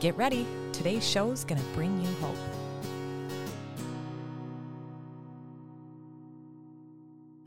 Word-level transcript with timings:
Get 0.00 0.16
ready, 0.16 0.46
today's 0.72 1.04
show 1.04 1.32
is 1.32 1.42
going 1.42 1.60
to 1.60 1.66
bring 1.70 2.00
you 2.00 2.08
hope. 2.20 2.36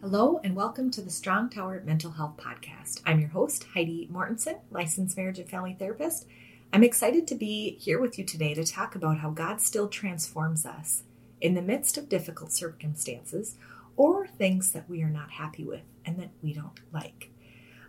Hello, 0.02 0.42
and 0.44 0.54
welcome 0.54 0.92
to 0.92 1.02
the 1.02 1.10
Strong 1.10 1.52
Tower 1.52 1.82
Mental 1.86 2.12
Health 2.12 2.36
Podcast. 2.36 3.00
I'm 3.06 3.22
your 3.22 3.30
host, 3.30 3.68
Heidi 3.74 4.10
Mortenson, 4.12 4.60
licensed 4.70 5.16
marriage 5.16 5.40
and 5.40 5.50
family 5.50 5.78
therapist. 5.80 6.28
I'm 6.74 6.84
excited 6.84 7.26
to 7.28 7.36
be 7.36 7.78
here 7.80 8.02
with 8.02 8.20
you 8.20 8.26
today 8.26 8.54
to 8.56 8.66
talk 8.66 8.96
about 8.96 9.20
how 9.20 9.30
God 9.30 9.62
still 9.62 9.88
transforms 9.88 10.66
us 10.66 11.04
in 11.40 11.54
the 11.54 11.62
midst 11.62 11.98
of 11.98 12.10
difficult 12.10 12.52
circumstances 12.52 13.56
or 13.96 14.28
things 14.28 14.74
that 14.74 14.90
we 14.90 15.02
are 15.04 15.10
not 15.10 15.32
happy 15.32 15.64
with 15.64 15.84
and 16.04 16.20
that 16.20 16.32
we 16.42 16.52
don't 16.52 16.82
like. 16.92 17.32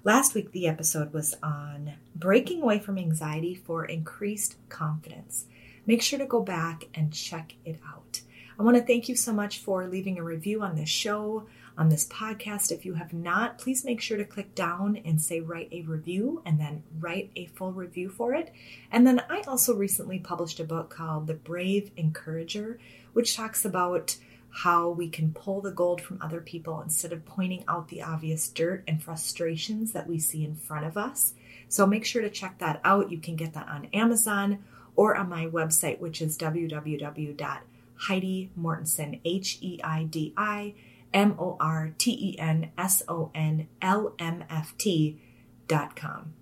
Last 0.05 0.34
week, 0.34 0.51
the 0.51 0.66
episode 0.66 1.12
was 1.12 1.37
on 1.45 1.92
breaking 2.16 2.61
away 2.61 2.81
from 2.81 2.98
anxiety 2.98 3.55
for 3.55 3.84
increased 3.84 4.56
confidence. 4.69 5.44
Make 5.86 6.03
sure 6.03 6.19
to 6.19 6.27
go 6.27 6.42
back 6.42 6.89
and 6.92 7.12
check 7.12 7.55
it 7.64 7.78
out. 7.89 8.22
I 8.59 8.64
want 8.64 8.77
to 8.77 8.83
thank 8.83 9.09
you 9.09 9.14
so 9.14 9.33
much 9.33 9.61
for 9.61 9.86
leaving 9.86 10.19
a 10.19 10.25
review 10.25 10.61
on 10.61 10.75
this 10.75 10.89
show, 10.89 11.47
on 11.78 11.89
this 11.89 12.09
podcast. 12.09 12.72
If 12.72 12.84
you 12.84 12.94
have 12.94 13.12
not, 13.12 13.59
please 13.59 13.84
make 13.84 14.00
sure 14.00 14.17
to 14.17 14.25
click 14.25 14.56
down 14.56 14.97
and 15.05 15.22
say 15.22 15.39
write 15.39 15.69
a 15.70 15.83
review 15.83 16.42
and 16.44 16.59
then 16.59 16.83
write 16.98 17.31
a 17.37 17.47
full 17.47 17.72
review 17.72 18.09
for 18.09 18.34
it. 18.34 18.53
And 18.91 19.06
then 19.06 19.22
I 19.31 19.42
also 19.42 19.72
recently 19.72 20.19
published 20.19 20.59
a 20.59 20.64
book 20.64 20.91
called 20.91 21.28
The 21.28 21.34
Brave 21.34 21.92
Encourager, 21.97 22.81
which 23.12 23.37
talks 23.37 23.64
about 23.64 24.16
how 24.55 24.91
we 24.91 25.08
can 25.08 25.33
pull 25.33 25.62
the 25.62 25.70
gold 25.70 25.98
from 26.00 26.19
other 26.20 26.41
people 26.41 26.81
instead 26.83 27.12
of 27.12 27.25
pointing 27.25 27.64
out 27.67 27.89
the 27.89 28.03
obvious 28.03 28.48
dirt 28.48 28.84
and 28.86 29.03
frustrations 29.03 29.92
that 29.92 30.06
we 30.06 30.19
see 30.19 30.44
in 30.44 30.55
front 30.55 30.84
of 30.84 30.98
us. 30.98 31.33
So 31.69 31.86
make 31.86 32.05
sure 32.05 32.20
to 32.20 32.28
check 32.28 32.59
that 32.59 32.78
out. 32.84 33.11
You 33.11 33.17
can 33.19 33.34
get 33.34 33.55
that 33.55 33.69
on 33.69 33.86
Amazon 33.94 34.62
or 34.94 35.17
on 35.17 35.31
my 35.31 35.47
website, 35.47 36.00
which 36.00 36.20
is 36.20 36.36
www.heidimortenson, 36.36 39.20
H 39.25 39.59
I 39.83 40.05
D 40.05 40.34
I 40.36 40.75
M 41.14 41.34
O 41.39 41.56
R 41.59 41.94
T 41.97 42.39
N 42.39 42.72
S 42.77 43.03
O 43.09 43.31
N 43.34 43.69
L 43.81 44.14
M 44.19 44.44
F 44.50 44.75
T 44.77 45.19
dot 45.66 45.97
com. 45.97 46.34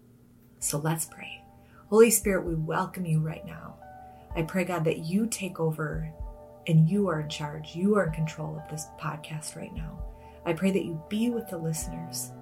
So 0.58 0.78
let's 0.78 1.04
pray. 1.04 1.44
Holy 1.88 2.10
Spirit, 2.10 2.44
we 2.44 2.56
welcome 2.56 3.06
you 3.06 3.20
right 3.20 3.46
now. 3.46 3.76
I 4.34 4.42
pray, 4.42 4.64
God, 4.64 4.82
that 4.84 4.98
you 4.98 5.26
take 5.26 5.60
over 5.60 6.12
and 6.66 6.88
you 6.88 7.08
are 7.08 7.20
in 7.20 7.28
charge. 7.28 7.74
You 7.74 7.96
are 7.96 8.06
in 8.06 8.12
control 8.12 8.56
of 8.56 8.70
this 8.70 8.86
podcast 8.98 9.56
right 9.56 9.74
now. 9.74 10.02
I 10.44 10.52
pray 10.52 10.70
that 10.70 10.84
you 10.84 11.02
be 11.08 11.30
with 11.30 11.48
the 11.48 11.58
listeners 11.58 12.32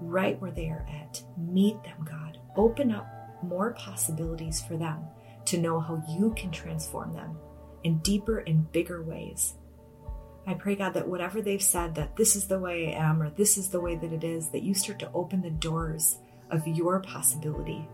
right 0.00 0.40
where 0.40 0.50
they 0.50 0.68
are 0.68 0.86
at. 1.02 1.22
Meet 1.36 1.82
them, 1.82 2.04
God. 2.04 2.38
Open 2.56 2.90
up 2.92 3.06
more 3.42 3.72
possibilities 3.74 4.60
for 4.60 4.76
them 4.76 5.04
to 5.46 5.58
know 5.58 5.80
how 5.80 6.02
you 6.08 6.32
can 6.36 6.50
transform 6.50 7.14
them 7.14 7.36
in 7.84 7.98
deeper 7.98 8.38
and 8.38 8.70
bigger 8.72 9.02
ways. 9.02 9.54
I 10.46 10.54
pray, 10.54 10.74
God, 10.74 10.94
that 10.94 11.08
whatever 11.08 11.42
they've 11.42 11.62
said, 11.62 11.94
that 11.94 12.16
this 12.16 12.34
is 12.34 12.46
the 12.46 12.58
way 12.58 12.94
I 12.94 12.98
am 12.98 13.22
or 13.22 13.30
this 13.30 13.56
is 13.56 13.68
the 13.68 13.80
way 13.80 13.96
that 13.96 14.12
it 14.12 14.24
is, 14.24 14.50
that 14.50 14.62
you 14.62 14.74
start 14.74 14.98
to 15.00 15.12
open 15.12 15.42
the 15.42 15.50
doors 15.50 16.18
of 16.50 16.66
your 16.66 17.00
possibility. 17.00 17.88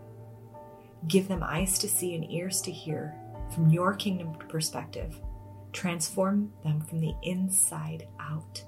Give 1.09 1.28
them 1.28 1.43
eyes 1.43 1.78
to 1.81 1.89
see 1.89 2.15
and 2.15 2.31
ears 2.31 2.61
to 2.62 2.72
hear 2.72 3.15
from 3.55 3.71
your 3.71 3.95
kingdom 3.95 4.34
perspective 4.49 5.21
Transform 5.77 6.51
them 6.65 6.81
from 6.81 7.01
the 7.01 7.13
inside 7.23 8.09
out. 8.19 8.65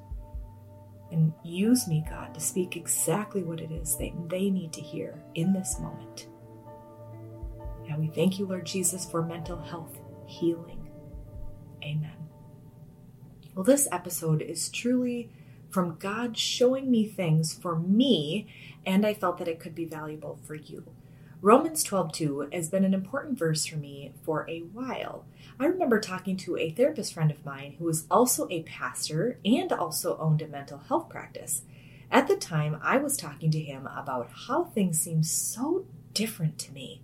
And 1.10 1.32
use 1.42 1.88
me, 1.88 2.04
God, 2.06 2.34
to 2.34 2.40
speak 2.40 2.76
exactly 2.76 3.42
what 3.42 3.60
it 3.60 3.72
is 3.72 3.96
that 3.96 4.12
they 4.28 4.50
need 4.50 4.74
to 4.74 4.82
hear 4.82 5.18
in 5.34 5.54
this 5.54 5.80
moment. 5.80 6.28
And 7.88 7.98
we 7.98 8.08
thank 8.08 8.38
you, 8.38 8.44
Lord 8.44 8.66
Jesus, 8.66 9.10
for 9.10 9.22
mental 9.22 9.56
health 9.56 9.98
healing. 10.26 10.90
Amen. 11.82 12.28
Well, 13.54 13.64
this 13.64 13.88
episode 13.90 14.42
is 14.42 14.68
truly 14.68 15.30
from 15.70 15.96
God 15.98 16.36
showing 16.36 16.90
me 16.90 17.06
things 17.06 17.54
for 17.54 17.78
me, 17.78 18.52
and 18.84 19.06
I 19.06 19.14
felt 19.14 19.38
that 19.38 19.48
it 19.48 19.60
could 19.60 19.74
be 19.74 19.86
valuable 19.86 20.38
for 20.46 20.54
you. 20.54 20.84
Romans 21.40 21.84
12:2 21.84 22.52
has 22.52 22.68
been 22.68 22.82
an 22.84 22.92
important 22.92 23.38
verse 23.38 23.64
for 23.64 23.76
me 23.76 24.12
for 24.24 24.44
a 24.50 24.62
while. 24.72 25.24
I 25.60 25.66
remember 25.66 26.00
talking 26.00 26.36
to 26.38 26.56
a 26.56 26.70
therapist 26.70 27.14
friend 27.14 27.30
of 27.30 27.44
mine 27.44 27.76
who 27.78 27.84
was 27.84 28.08
also 28.10 28.48
a 28.50 28.64
pastor 28.64 29.38
and 29.44 29.72
also 29.72 30.18
owned 30.18 30.42
a 30.42 30.48
mental 30.48 30.78
health 30.78 31.08
practice. 31.08 31.62
At 32.10 32.26
the 32.26 32.34
time, 32.34 32.80
I 32.82 32.96
was 32.96 33.16
talking 33.16 33.52
to 33.52 33.60
him 33.60 33.86
about 33.86 34.30
how 34.48 34.64
things 34.64 34.98
seemed 34.98 35.26
so 35.26 35.86
different 36.12 36.58
to 36.58 36.72
me. 36.72 37.02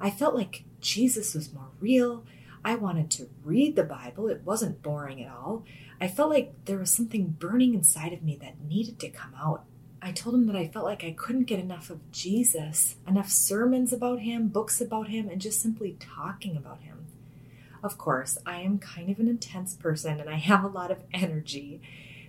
I 0.00 0.10
felt 0.10 0.34
like 0.34 0.64
Jesus 0.80 1.32
was 1.32 1.54
more 1.54 1.70
real. 1.78 2.24
I 2.64 2.74
wanted 2.74 3.12
to 3.12 3.30
read 3.44 3.76
the 3.76 3.84
Bible. 3.84 4.26
It 4.26 4.42
wasn't 4.44 4.82
boring 4.82 5.22
at 5.22 5.30
all. 5.30 5.64
I 6.00 6.08
felt 6.08 6.30
like 6.30 6.64
there 6.64 6.78
was 6.78 6.92
something 6.92 7.36
burning 7.38 7.74
inside 7.74 8.12
of 8.12 8.24
me 8.24 8.36
that 8.42 8.60
needed 8.60 8.98
to 8.98 9.08
come 9.08 9.34
out. 9.40 9.66
I 10.00 10.12
told 10.12 10.34
him 10.34 10.46
that 10.46 10.56
I 10.56 10.68
felt 10.68 10.84
like 10.84 11.02
I 11.02 11.10
couldn't 11.10 11.44
get 11.44 11.58
enough 11.58 11.90
of 11.90 12.10
Jesus, 12.12 12.96
enough 13.06 13.30
sermons 13.30 13.92
about 13.92 14.20
him, 14.20 14.48
books 14.48 14.80
about 14.80 15.08
him, 15.08 15.28
and 15.28 15.40
just 15.40 15.60
simply 15.60 15.96
talking 15.98 16.56
about 16.56 16.80
him. 16.80 17.06
Of 17.82 17.98
course, 17.98 18.38
I 18.46 18.60
am 18.60 18.78
kind 18.78 19.10
of 19.10 19.18
an 19.18 19.28
intense 19.28 19.74
person 19.74 20.20
and 20.20 20.30
I 20.30 20.36
have 20.36 20.62
a 20.62 20.68
lot 20.68 20.90
of 20.90 21.02
energy, 21.12 21.80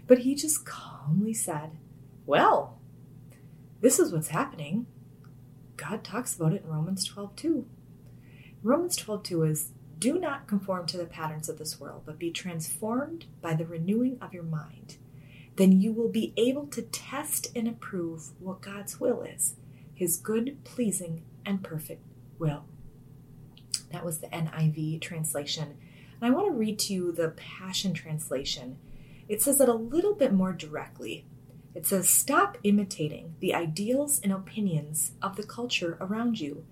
but 0.08 0.20
he 0.20 0.36
just 0.36 0.66
calmly 0.66 1.34
said, 1.34 1.72
Well, 2.26 2.80
this 3.82 4.00
is 4.00 4.12
what's 4.12 4.30
happening. 4.30 4.88
God 5.78 6.04
talks 6.04 6.36
about 6.36 6.54
it 6.54 6.64
in 6.64 6.70
Romans 6.70 7.06
12 7.06 7.36
2. 7.36 7.66
Romans 8.64 8.96
12 8.96 9.24
2 9.24 9.44
is 9.44 9.72
do 10.00 10.18
not 10.18 10.48
conform 10.48 10.86
to 10.88 10.98
the 10.98 11.06
patterns 11.06 11.50
of 11.50 11.58
this 11.58 11.80
world, 11.80 12.04
but 12.06 12.18
be 12.18 12.32
transformed 12.32 13.26
by 13.42 13.54
the 13.54 13.66
renewing 13.66 14.18
of 14.22 14.34
your 14.34 14.44
mind 14.44 14.98
then 15.60 15.82
you 15.82 15.92
will 15.92 16.08
be 16.08 16.34
able 16.38 16.66
to 16.68 16.82
test 16.82 17.48
and 17.54 17.68
approve 17.68 18.32
what 18.40 18.62
God's 18.62 19.00
will 19.00 19.22
is 19.22 19.56
his 19.94 20.16
good, 20.16 20.64
pleasing, 20.64 21.24
and 21.46 21.62
perfect 21.62 22.02
will. 22.40 22.64
That 23.92 24.06
was 24.06 24.20
the 24.20 24.28
NIV 24.28 25.02
translation. 25.02 25.76
And 26.22 26.32
I 26.32 26.34
want 26.34 26.48
to 26.48 26.58
read 26.58 26.80
to 26.80 26.94
you 26.94 27.12
the 27.12 27.34
Passion 27.36 27.94
Translation. 27.94 28.78
It 29.28 29.42
says 29.42 29.60
it 29.60 29.68
a 29.68 29.74
little 29.74 30.16
bit 30.16 30.32
more 30.32 30.54
directly. 30.54 31.26
It 31.76 31.86
says, 31.86 32.10
Stop 32.10 32.58
imitating 32.64 33.36
the 33.42 33.54
ideals 33.54 34.22
and 34.24 34.32
opinions 34.32 35.12
of 35.22 35.36
the 35.36 35.44
culture 35.44 35.98
around 36.00 36.40
you, 36.40 36.66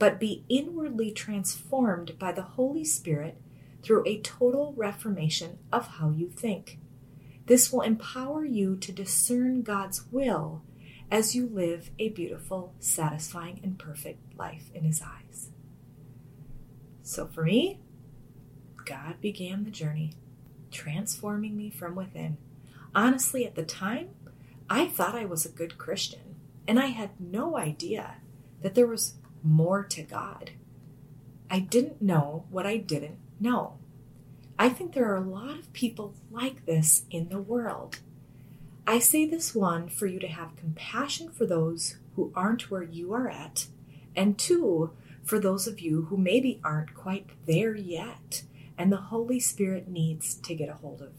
but 0.00 0.18
be 0.18 0.44
inwardly 0.48 1.12
transformed 1.12 2.18
by 2.18 2.32
the 2.32 2.42
Holy 2.42 2.84
Spirit 2.84 3.40
through 3.84 4.02
a 4.04 4.20
total 4.22 4.74
reformation 4.76 5.60
of 5.72 5.86
how 5.86 6.10
you 6.10 6.28
think. 6.28 6.80
This 7.46 7.72
will 7.72 7.82
empower 7.82 8.44
you 8.44 8.76
to 8.76 8.92
discern 8.92 9.62
God's 9.62 10.04
will 10.10 10.62
as 11.10 11.34
you 11.34 11.46
live 11.46 11.90
a 11.98 12.08
beautiful, 12.08 12.74
satisfying, 12.78 13.60
and 13.62 13.78
perfect 13.78 14.36
life 14.38 14.70
in 14.74 14.84
His 14.84 15.02
eyes. 15.02 15.50
So 17.02 17.26
for 17.26 17.44
me, 17.44 17.80
God 18.84 19.20
began 19.20 19.64
the 19.64 19.70
journey, 19.70 20.14
transforming 20.70 21.56
me 21.56 21.70
from 21.70 21.94
within. 21.94 22.38
Honestly, 22.94 23.44
at 23.44 23.54
the 23.54 23.64
time, 23.64 24.10
I 24.70 24.86
thought 24.86 25.14
I 25.14 25.24
was 25.24 25.44
a 25.44 25.50
good 25.50 25.76
Christian, 25.76 26.36
and 26.66 26.78
I 26.78 26.86
had 26.86 27.20
no 27.20 27.56
idea 27.56 28.16
that 28.62 28.74
there 28.74 28.86
was 28.86 29.14
more 29.42 29.84
to 29.84 30.02
God. 30.02 30.52
I 31.50 31.58
didn't 31.58 32.00
know 32.00 32.46
what 32.48 32.66
I 32.66 32.78
didn't 32.78 33.18
know. 33.38 33.78
I 34.62 34.68
think 34.68 34.94
there 34.94 35.10
are 35.10 35.16
a 35.16 35.20
lot 35.20 35.58
of 35.58 35.72
people 35.72 36.14
like 36.30 36.66
this 36.66 37.02
in 37.10 37.30
the 37.30 37.40
world. 37.40 37.98
I 38.86 39.00
say 39.00 39.26
this 39.26 39.56
one 39.56 39.88
for 39.88 40.06
you 40.06 40.20
to 40.20 40.28
have 40.28 40.54
compassion 40.54 41.30
for 41.30 41.46
those 41.46 41.96
who 42.14 42.30
aren't 42.36 42.70
where 42.70 42.84
you 42.84 43.12
are 43.12 43.28
at, 43.28 43.66
and 44.14 44.38
two, 44.38 44.92
for 45.24 45.40
those 45.40 45.66
of 45.66 45.80
you 45.80 46.02
who 46.02 46.16
maybe 46.16 46.60
aren't 46.62 46.94
quite 46.94 47.30
there 47.44 47.74
yet, 47.74 48.44
and 48.78 48.92
the 48.92 48.98
Holy 48.98 49.40
Spirit 49.40 49.88
needs 49.88 50.36
to 50.36 50.54
get 50.54 50.68
a 50.68 50.74
hold 50.74 51.02
of 51.02 51.10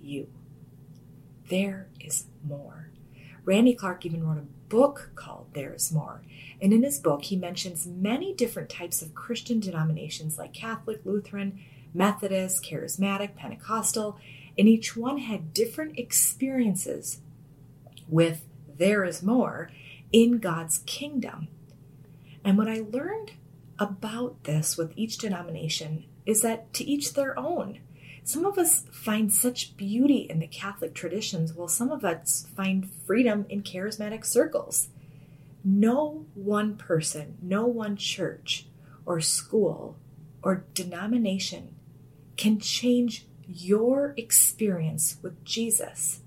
you. 0.00 0.28
There 1.48 1.88
is 1.98 2.26
more. 2.46 2.90
Randy 3.44 3.74
Clark 3.74 4.06
even 4.06 4.24
wrote 4.24 4.38
a 4.38 4.68
book 4.68 5.10
called 5.16 5.48
There 5.54 5.74
Is 5.74 5.90
More. 5.90 6.22
And 6.60 6.72
in 6.72 6.84
his 6.84 7.00
book, 7.00 7.24
he 7.24 7.34
mentions 7.34 7.84
many 7.84 8.32
different 8.32 8.68
types 8.68 9.02
of 9.02 9.16
Christian 9.16 9.58
denominations 9.58 10.38
like 10.38 10.52
Catholic, 10.52 11.00
Lutheran, 11.04 11.58
Methodist, 11.94 12.64
Charismatic, 12.64 13.36
Pentecostal, 13.36 14.18
and 14.56 14.68
each 14.68 14.96
one 14.96 15.18
had 15.18 15.54
different 15.54 15.98
experiences 15.98 17.20
with 18.08 18.44
There 18.76 19.04
Is 19.04 19.22
More 19.22 19.70
in 20.12 20.38
God's 20.38 20.78
kingdom. 20.86 21.48
And 22.44 22.58
what 22.58 22.68
I 22.68 22.84
learned 22.90 23.32
about 23.78 24.44
this 24.44 24.76
with 24.76 24.92
each 24.96 25.18
denomination 25.18 26.04
is 26.26 26.42
that 26.42 26.72
to 26.74 26.84
each 26.84 27.14
their 27.14 27.38
own. 27.38 27.80
Some 28.24 28.44
of 28.44 28.56
us 28.56 28.84
find 28.92 29.32
such 29.32 29.76
beauty 29.76 30.26
in 30.30 30.38
the 30.38 30.46
Catholic 30.46 30.94
traditions, 30.94 31.54
while 31.54 31.68
some 31.68 31.90
of 31.90 32.04
us 32.04 32.46
find 32.54 32.88
freedom 32.88 33.46
in 33.48 33.62
charismatic 33.62 34.24
circles. 34.24 34.88
No 35.64 36.26
one 36.34 36.76
person, 36.76 37.38
no 37.42 37.66
one 37.66 37.96
church 37.96 38.66
or 39.04 39.20
school 39.20 39.96
or 40.42 40.64
denomination 40.74 41.74
can 42.36 42.58
change 42.58 43.26
your 43.46 44.14
experience 44.16 45.16
with 45.22 45.44
Jesus. 45.44 46.20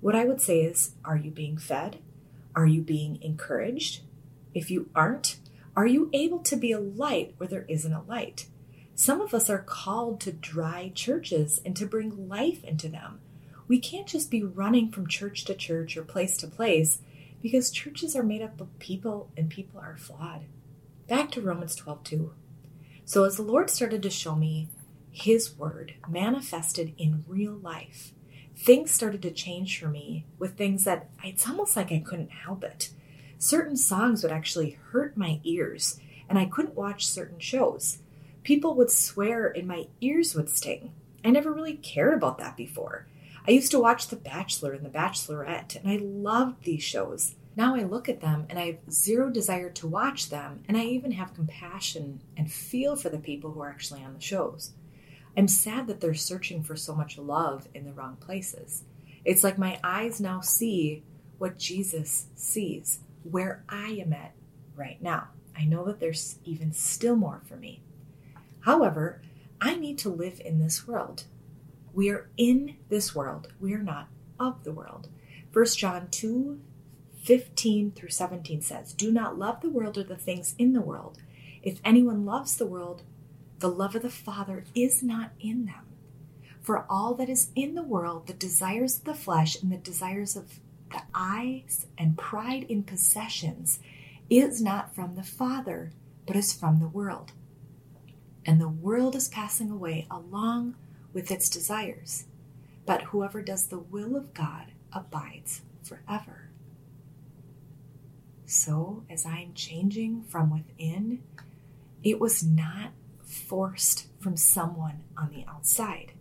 What 0.00 0.14
I 0.14 0.24
would 0.24 0.40
say 0.40 0.62
is 0.62 0.94
are 1.04 1.16
you 1.16 1.30
being 1.30 1.58
fed? 1.58 1.98
Are 2.54 2.66
you 2.66 2.82
being 2.82 3.20
encouraged? 3.22 4.00
If 4.54 4.70
you 4.70 4.90
aren't, 4.94 5.36
are 5.76 5.86
you 5.86 6.10
able 6.12 6.40
to 6.40 6.56
be 6.56 6.72
a 6.72 6.80
light 6.80 7.34
where 7.36 7.48
there 7.48 7.66
isn't 7.68 7.92
a 7.92 8.02
light? 8.02 8.46
Some 8.94 9.20
of 9.20 9.32
us 9.32 9.48
are 9.48 9.62
called 9.62 10.20
to 10.20 10.32
dry 10.32 10.92
churches 10.94 11.60
and 11.64 11.76
to 11.76 11.86
bring 11.86 12.28
life 12.28 12.62
into 12.64 12.88
them. 12.88 13.20
We 13.68 13.78
can't 13.78 14.06
just 14.06 14.30
be 14.30 14.42
running 14.42 14.90
from 14.90 15.06
church 15.06 15.44
to 15.44 15.54
church 15.54 15.96
or 15.96 16.02
place 16.02 16.36
to 16.38 16.48
place 16.48 17.00
because 17.40 17.70
churches 17.70 18.16
are 18.16 18.22
made 18.22 18.42
up 18.42 18.60
of 18.60 18.78
people 18.78 19.30
and 19.36 19.48
people 19.48 19.80
are 19.80 19.96
flawed. 19.96 20.42
Back 21.08 21.30
to 21.32 21.40
Romans 21.40 21.76
12 21.76 22.04
2. 22.04 22.32
So, 23.04 23.24
as 23.24 23.36
the 23.36 23.42
Lord 23.42 23.70
started 23.70 24.02
to 24.02 24.10
show 24.10 24.34
me 24.34 24.68
His 25.12 25.56
word 25.56 25.94
manifested 26.08 26.94
in 26.96 27.24
real 27.26 27.54
life, 27.54 28.12
things 28.56 28.90
started 28.90 29.22
to 29.22 29.30
change 29.30 29.78
for 29.78 29.88
me 29.88 30.26
with 30.38 30.56
things 30.56 30.84
that 30.84 31.08
it's 31.24 31.48
almost 31.48 31.76
like 31.76 31.90
I 31.90 31.98
couldn't 31.98 32.30
help 32.30 32.62
it. 32.62 32.90
Certain 33.38 33.76
songs 33.76 34.22
would 34.22 34.32
actually 34.32 34.78
hurt 34.92 35.16
my 35.16 35.40
ears, 35.44 35.98
and 36.28 36.38
I 36.38 36.44
couldn't 36.44 36.74
watch 36.74 37.06
certain 37.06 37.38
shows. 37.38 37.98
People 38.42 38.74
would 38.74 38.90
swear 38.90 39.48
and 39.48 39.66
my 39.66 39.88
ears 40.00 40.34
would 40.34 40.50
sting. 40.50 40.92
I 41.24 41.30
never 41.30 41.52
really 41.52 41.76
cared 41.76 42.14
about 42.14 42.38
that 42.38 42.56
before. 42.56 43.06
I 43.48 43.52
used 43.52 43.70
to 43.72 43.80
watch 43.80 44.08
The 44.08 44.16
Bachelor 44.16 44.72
and 44.72 44.84
The 44.84 44.90
Bachelorette, 44.90 45.76
and 45.76 45.90
I 45.90 45.96
loved 45.96 46.64
these 46.64 46.82
shows. 46.82 47.34
Now 47.56 47.74
I 47.74 47.82
look 47.82 48.08
at 48.08 48.20
them 48.20 48.46
and 48.48 48.58
I 48.58 48.66
have 48.66 48.92
zero 48.92 49.30
desire 49.30 49.70
to 49.70 49.88
watch 49.88 50.28
them, 50.28 50.62
and 50.68 50.76
I 50.76 50.84
even 50.84 51.12
have 51.12 51.34
compassion 51.34 52.20
and 52.36 52.52
feel 52.52 52.94
for 52.94 53.08
the 53.08 53.18
people 53.18 53.52
who 53.52 53.62
are 53.62 53.70
actually 53.70 54.04
on 54.04 54.14
the 54.14 54.20
shows. 54.20 54.72
I'm 55.36 55.48
sad 55.48 55.86
that 55.86 56.00
they're 56.00 56.14
searching 56.14 56.62
for 56.62 56.76
so 56.76 56.94
much 56.94 57.18
love 57.18 57.68
in 57.74 57.84
the 57.84 57.92
wrong 57.92 58.16
places. 58.16 58.84
It's 59.24 59.44
like 59.44 59.58
my 59.58 59.78
eyes 59.84 60.20
now 60.20 60.40
see 60.40 61.02
what 61.38 61.58
Jesus 61.58 62.26
sees, 62.34 63.00
where 63.22 63.64
I 63.68 63.90
am 63.90 64.12
at 64.12 64.32
right 64.74 65.00
now. 65.00 65.28
I 65.56 65.64
know 65.64 65.84
that 65.84 66.00
there's 66.00 66.38
even 66.44 66.72
still 66.72 67.16
more 67.16 67.42
for 67.44 67.56
me. 67.56 67.82
However, 68.60 69.22
I 69.60 69.76
need 69.76 69.98
to 69.98 70.08
live 70.08 70.40
in 70.44 70.58
this 70.58 70.86
world. 70.86 71.24
We 71.92 72.10
are 72.10 72.30
in 72.36 72.76
this 72.88 73.14
world. 73.14 73.52
We 73.60 73.74
are 73.74 73.82
not 73.82 74.08
of 74.38 74.64
the 74.64 74.72
world. 74.72 75.08
1 75.52 75.66
John 75.76 76.08
2 76.10 76.60
15 77.22 77.92
through 77.92 78.08
17 78.08 78.62
says, 78.62 78.94
Do 78.94 79.12
not 79.12 79.38
love 79.38 79.60
the 79.60 79.68
world 79.68 79.98
or 79.98 80.04
the 80.04 80.16
things 80.16 80.54
in 80.58 80.72
the 80.72 80.80
world. 80.80 81.18
If 81.62 81.80
anyone 81.84 82.24
loves 82.24 82.56
the 82.56 82.66
world, 82.66 83.02
the 83.60 83.70
love 83.70 83.94
of 83.94 84.02
the 84.02 84.10
Father 84.10 84.64
is 84.74 85.02
not 85.02 85.32
in 85.40 85.66
them. 85.66 85.86
For 86.60 86.84
all 86.90 87.14
that 87.14 87.28
is 87.28 87.50
in 87.54 87.74
the 87.74 87.82
world, 87.82 88.26
the 88.26 88.34
desires 88.34 88.98
of 88.98 89.04
the 89.04 89.14
flesh 89.14 89.60
and 89.62 89.72
the 89.72 89.76
desires 89.76 90.36
of 90.36 90.60
the 90.92 91.02
eyes 91.14 91.86
and 91.96 92.18
pride 92.18 92.64
in 92.68 92.82
possessions, 92.82 93.78
is 94.28 94.60
not 94.60 94.94
from 94.94 95.14
the 95.14 95.22
Father, 95.22 95.92
but 96.26 96.36
is 96.36 96.52
from 96.52 96.80
the 96.80 96.88
world 96.88 97.32
and 98.46 98.60
the 98.60 98.68
world 98.68 99.14
is 99.14 99.28
passing 99.28 99.70
away 99.70 100.06
along 100.10 100.74
with 101.12 101.30
its 101.30 101.48
desires. 101.48 102.24
But 102.86 103.02
whoever 103.02 103.42
does 103.42 103.66
the 103.66 103.78
will 103.78 104.16
of 104.16 104.34
God 104.34 104.72
abides 104.92 105.62
forever. 105.82 106.48
So, 108.46 109.04
as 109.08 109.26
I 109.26 109.38
am 109.38 109.54
changing 109.54 110.24
from 110.24 110.50
within, 110.50 111.22
it 112.02 112.18
was 112.18 112.42
not 112.42 112.90
forced 113.30 114.08
from 114.20 114.36
someone 114.36 115.04
on 115.16 115.30
the 115.30 115.44
outside. 115.48 116.12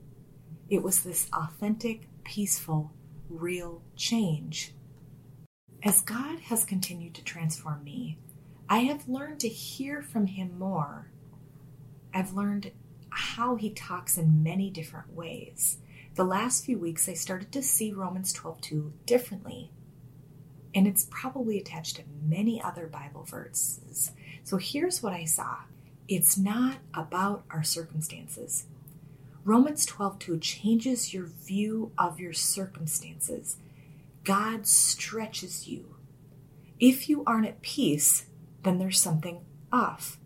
It 0.70 0.84
was 0.84 1.02
this 1.02 1.30
authentic, 1.34 2.08
peaceful, 2.24 2.92
real 3.30 3.82
change. 3.96 4.74
As 5.84 6.02
God 6.02 6.40
has 6.42 6.66
continued 6.66 7.16
to 7.16 7.24
transform 7.24 7.84
me, 7.84 8.20
I 8.70 8.80
have 8.80 9.10
learned 9.10 9.40
to 9.42 9.50
hear 9.50 10.02
from 10.02 10.28
Him 10.28 10.58
more 10.60 11.10
I've 12.14 12.34
learned 12.34 12.72
how 13.10 13.56
he 13.56 13.72
talks 13.72 14.18
in 14.18 14.44
many 14.44 14.70
different 14.70 15.14
ways. 15.14 15.78
The 16.16 16.24
last 16.24 16.66
few 16.66 16.78
weeks, 16.78 17.08
I 17.08 17.14
started 17.14 17.52
to 17.52 17.62
see 17.62 17.92
Romans 17.92 18.34
12:2 18.34 18.94
differently. 19.06 19.72
And 20.74 20.88
it's 20.88 21.08
probably 21.10 21.58
attached 21.58 21.96
to 21.98 22.04
many 22.24 22.62
other 22.62 22.88
Bible 22.88 23.24
verses. 23.24 24.12
So 24.44 24.58
here's 24.58 25.02
what 25.02 25.14
I 25.14 25.26
saw 25.26 25.60
it's 26.10 26.38
not 26.38 26.80
about 26.94 27.46
our 27.50 27.64
circumstances. 27.64 28.66
Romans 29.46 29.86
12:2 29.86 30.38
changes 30.42 31.14
your 31.14 31.26
view 31.26 31.92
of 31.98 32.20
your 32.20 32.34
circumstances. 32.34 33.58
God 34.26 34.68
stretches 34.68 35.68
you. 35.68 35.96
If 36.80 37.08
you 37.08 37.24
aren't 37.26 37.48
at 37.48 37.62
peace, 37.62 38.26
then 38.64 38.78
there's 38.78 39.00
something 39.00 39.46
off 39.72 40.20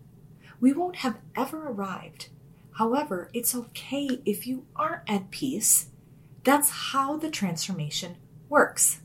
we 0.64 0.72
won't 0.72 0.96
have 0.98 1.20
ever 1.36 1.68
arrived. 1.68 2.30
However, 2.78 3.30
it's 3.34 3.54
okay 3.54 4.22
if 4.26 4.48
you 4.48 4.66
aren't 4.78 5.02
at 5.10 5.30
peace. 5.30 5.88
That's 6.46 6.70
how 6.70 7.18
the 7.18 7.30
transformation 7.30 8.16
works. 8.48 9.02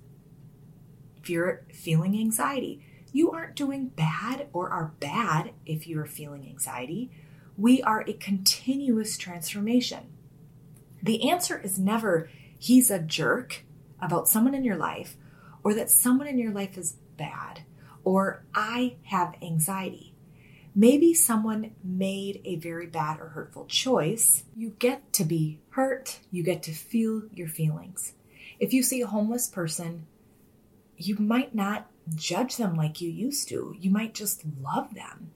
If 1.21 1.29
you're 1.29 1.65
feeling 1.73 2.17
anxiety, 2.17 2.81
you 3.13 3.31
aren't 3.31 3.57
doing 3.57 3.89
bad 3.89 4.49
or 4.53 4.71
are 4.71 4.93
bad 5.01 5.53
if 5.67 5.87
you're 5.87 6.07
feeling 6.07 6.47
anxiety. 6.47 7.11
We 7.57 7.83
are 7.83 8.05
a 8.07 8.13
continuous 8.13 9.17
transformation. 9.17 10.09
The 11.03 11.31
answer 11.31 11.61
is 11.61 11.79
never, 11.79 12.29
he's 12.59 12.91
a 12.91 12.99
jerk 12.99 13.65
about 14.01 14.29
someone 14.29 14.55
in 14.55 14.65
your 14.65 14.77
life, 14.77 15.17
or 15.65 15.75
that 15.75 15.91
someone 15.91 16.27
in 16.27 16.39
your 16.39 16.53
life 16.53 16.79
is 16.79 16.97
bad, 17.17 17.63
or 18.05 18.45
I 18.55 18.97
have 19.05 19.35
anxiety. 19.43 20.15
Maybe 20.75 21.13
someone 21.15 21.73
made 21.83 22.41
a 22.45 22.57
very 22.57 22.87
bad 22.87 23.21
or 23.21 23.31
hurtful 23.31 23.67
choice. 23.67 24.45
You 24.55 24.77
get 24.79 25.13
to 25.15 25.25
be 25.25 25.59
hurt, 25.71 26.21
you 26.31 26.45
get 26.45 26.63
to 26.65 26.73
feel 26.73 27.23
your 27.35 27.49
feelings. 27.49 28.15
If 28.61 28.73
you 28.73 28.83
see 28.83 29.01
a 29.01 29.07
homeless 29.09 29.49
person, 29.49 30.07
you 30.97 31.17
might 31.19 31.55
not 31.55 31.89
judge 32.15 32.57
them 32.57 32.75
like 32.75 33.01
you 33.01 33.11
used 33.11 33.49
to. 33.49 33.75
You 33.79 33.91
might 33.91 34.15
just 34.15 34.45
love 34.63 34.95
them. 34.95 35.33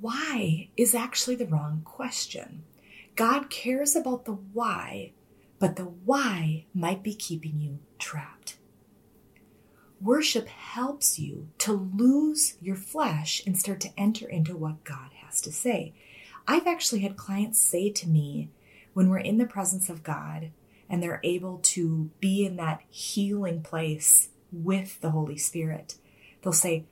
Why 0.00 0.68
is 0.76 0.94
actually 0.94 1.36
the 1.36 1.46
wrong 1.46 1.82
question. 1.84 2.64
God 3.16 3.48
cares 3.48 3.94
about 3.94 4.24
the 4.24 4.32
why, 4.32 5.12
but 5.58 5.76
the 5.76 5.84
why 5.84 6.66
might 6.74 7.02
be 7.02 7.14
keeping 7.14 7.60
you 7.60 7.78
trapped. 7.98 8.56
Worship 10.00 10.48
helps 10.48 11.18
you 11.18 11.48
to 11.58 11.72
lose 11.72 12.58
your 12.60 12.76
flesh 12.76 13.42
and 13.46 13.56
start 13.56 13.80
to 13.80 13.98
enter 13.98 14.28
into 14.28 14.56
what 14.56 14.84
God 14.84 15.10
has 15.24 15.40
to 15.42 15.52
say. 15.52 15.94
I've 16.46 16.66
actually 16.66 17.00
had 17.00 17.16
clients 17.16 17.58
say 17.58 17.90
to 17.90 18.08
me 18.08 18.50
when 18.92 19.08
we're 19.08 19.18
in 19.18 19.38
the 19.38 19.46
presence 19.46 19.88
of 19.88 20.02
God 20.02 20.50
and 20.90 21.02
they're 21.02 21.20
able 21.24 21.58
to 21.62 22.10
be 22.20 22.44
in 22.44 22.56
that 22.56 22.82
healing 22.90 23.62
place 23.62 24.28
with 24.62 25.00
the 25.00 25.10
Holy 25.10 25.36
Spirit, 25.36 25.96
they'll 26.42 26.52
say, 26.52 26.84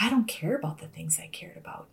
I 0.00 0.10
don't 0.10 0.28
care 0.28 0.56
about 0.56 0.78
the 0.78 0.86
things 0.86 1.18
I 1.22 1.28
cared 1.28 1.56
about. 1.56 1.88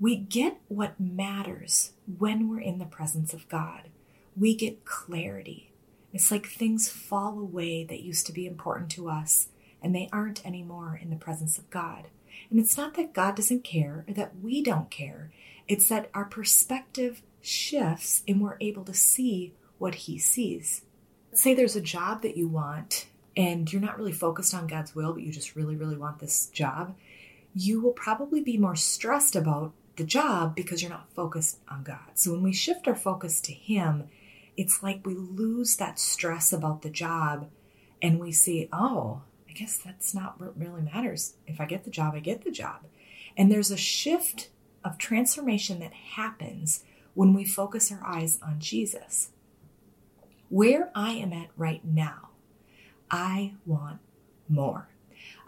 We 0.00 0.16
get 0.16 0.58
what 0.68 0.98
matters 0.98 1.92
when 2.18 2.48
we're 2.48 2.60
in 2.60 2.78
the 2.78 2.84
presence 2.84 3.32
of 3.32 3.48
God. 3.48 3.88
We 4.36 4.54
get 4.54 4.84
clarity. 4.84 5.70
It's 6.12 6.30
like 6.30 6.46
things 6.46 6.88
fall 6.88 7.38
away 7.38 7.84
that 7.84 8.02
used 8.02 8.26
to 8.26 8.32
be 8.32 8.46
important 8.46 8.90
to 8.92 9.08
us 9.08 9.48
and 9.82 9.94
they 9.94 10.08
aren't 10.12 10.44
anymore 10.46 10.98
in 11.00 11.10
the 11.10 11.16
presence 11.16 11.58
of 11.58 11.70
God. 11.70 12.06
And 12.50 12.58
it's 12.58 12.76
not 12.76 12.94
that 12.94 13.12
God 13.12 13.36
doesn't 13.36 13.64
care 13.64 14.04
or 14.08 14.14
that 14.14 14.32
we 14.42 14.62
don't 14.62 14.90
care, 14.90 15.30
it's 15.68 15.88
that 15.88 16.10
our 16.14 16.24
perspective 16.24 17.22
shifts 17.40 18.22
and 18.26 18.40
we're 18.40 18.56
able 18.60 18.84
to 18.84 18.94
see 18.94 19.54
what 19.78 19.94
He 19.94 20.18
sees. 20.18 20.82
Say 21.40 21.54
there's 21.54 21.76
a 21.76 21.80
job 21.80 22.22
that 22.22 22.36
you 22.36 22.48
want 22.48 23.06
and 23.36 23.72
you're 23.72 23.82
not 23.82 23.98
really 23.98 24.12
focused 24.12 24.54
on 24.54 24.66
God's 24.66 24.94
will, 24.94 25.12
but 25.12 25.22
you 25.22 25.32
just 25.32 25.56
really, 25.56 25.76
really 25.76 25.96
want 25.96 26.18
this 26.18 26.46
job, 26.46 26.94
you 27.54 27.80
will 27.80 27.92
probably 27.92 28.40
be 28.40 28.56
more 28.56 28.76
stressed 28.76 29.36
about 29.36 29.72
the 29.96 30.04
job 30.04 30.54
because 30.54 30.82
you're 30.82 30.90
not 30.90 31.12
focused 31.14 31.58
on 31.68 31.82
God. 31.82 32.10
So 32.14 32.32
when 32.32 32.42
we 32.42 32.52
shift 32.52 32.88
our 32.88 32.94
focus 32.94 33.40
to 33.42 33.52
Him, 33.52 34.08
it's 34.56 34.82
like 34.82 35.04
we 35.04 35.14
lose 35.14 35.76
that 35.76 35.98
stress 35.98 36.52
about 36.52 36.82
the 36.82 36.90
job 36.90 37.48
and 38.02 38.20
we 38.20 38.32
see, 38.32 38.68
oh, 38.72 39.22
I 39.48 39.52
guess 39.52 39.76
that's 39.78 40.14
not 40.14 40.40
what 40.40 40.58
really 40.58 40.82
matters. 40.82 41.34
If 41.46 41.60
I 41.60 41.66
get 41.66 41.84
the 41.84 41.90
job, 41.90 42.14
I 42.14 42.20
get 42.20 42.44
the 42.44 42.50
job. 42.50 42.80
And 43.36 43.50
there's 43.50 43.70
a 43.70 43.76
shift 43.76 44.48
of 44.84 44.98
transformation 44.98 45.80
that 45.80 45.92
happens 45.92 46.84
when 47.14 47.32
we 47.32 47.44
focus 47.44 47.90
our 47.90 48.04
eyes 48.04 48.38
on 48.42 48.58
Jesus. 48.58 49.30
Where 50.48 50.90
I 50.94 51.12
am 51.12 51.32
at 51.32 51.48
right 51.56 51.84
now, 51.84 52.28
I 53.10 53.54
want 53.66 53.98
more. 54.48 54.88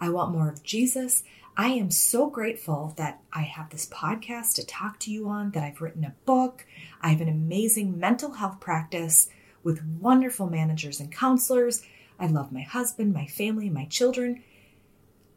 I 0.01 0.09
want 0.09 0.33
more 0.33 0.49
of 0.49 0.63
Jesus. 0.63 1.23
I 1.57 1.69
am 1.69 1.91
so 1.91 2.29
grateful 2.29 2.95
that 2.97 3.23
I 3.33 3.43
have 3.43 3.71
this 3.71 3.87
podcast 3.87 4.55
to 4.55 4.67
talk 4.67 4.99
to 5.01 5.11
you 5.11 5.29
on, 5.29 5.53
that 5.53 5.63
I've 5.63 5.81
written 5.81 6.05
a 6.05 6.15
book. 6.25 6.67
I 7.01 7.11
have 7.11 7.21
an 7.21 7.29
amazing 7.29 7.99
mental 7.99 8.33
health 8.33 8.61
practice 8.61 9.29
with 9.63 9.85
wonderful 10.01 10.49
managers 10.49 11.01
and 11.01 11.11
counselors. 11.11 11.83
I 12.19 12.27
love 12.27 12.53
my 12.53 12.63
husband, 12.63 13.13
my 13.13 13.27
family, 13.27 13.71
my 13.71 13.87
children. 13.87 14.43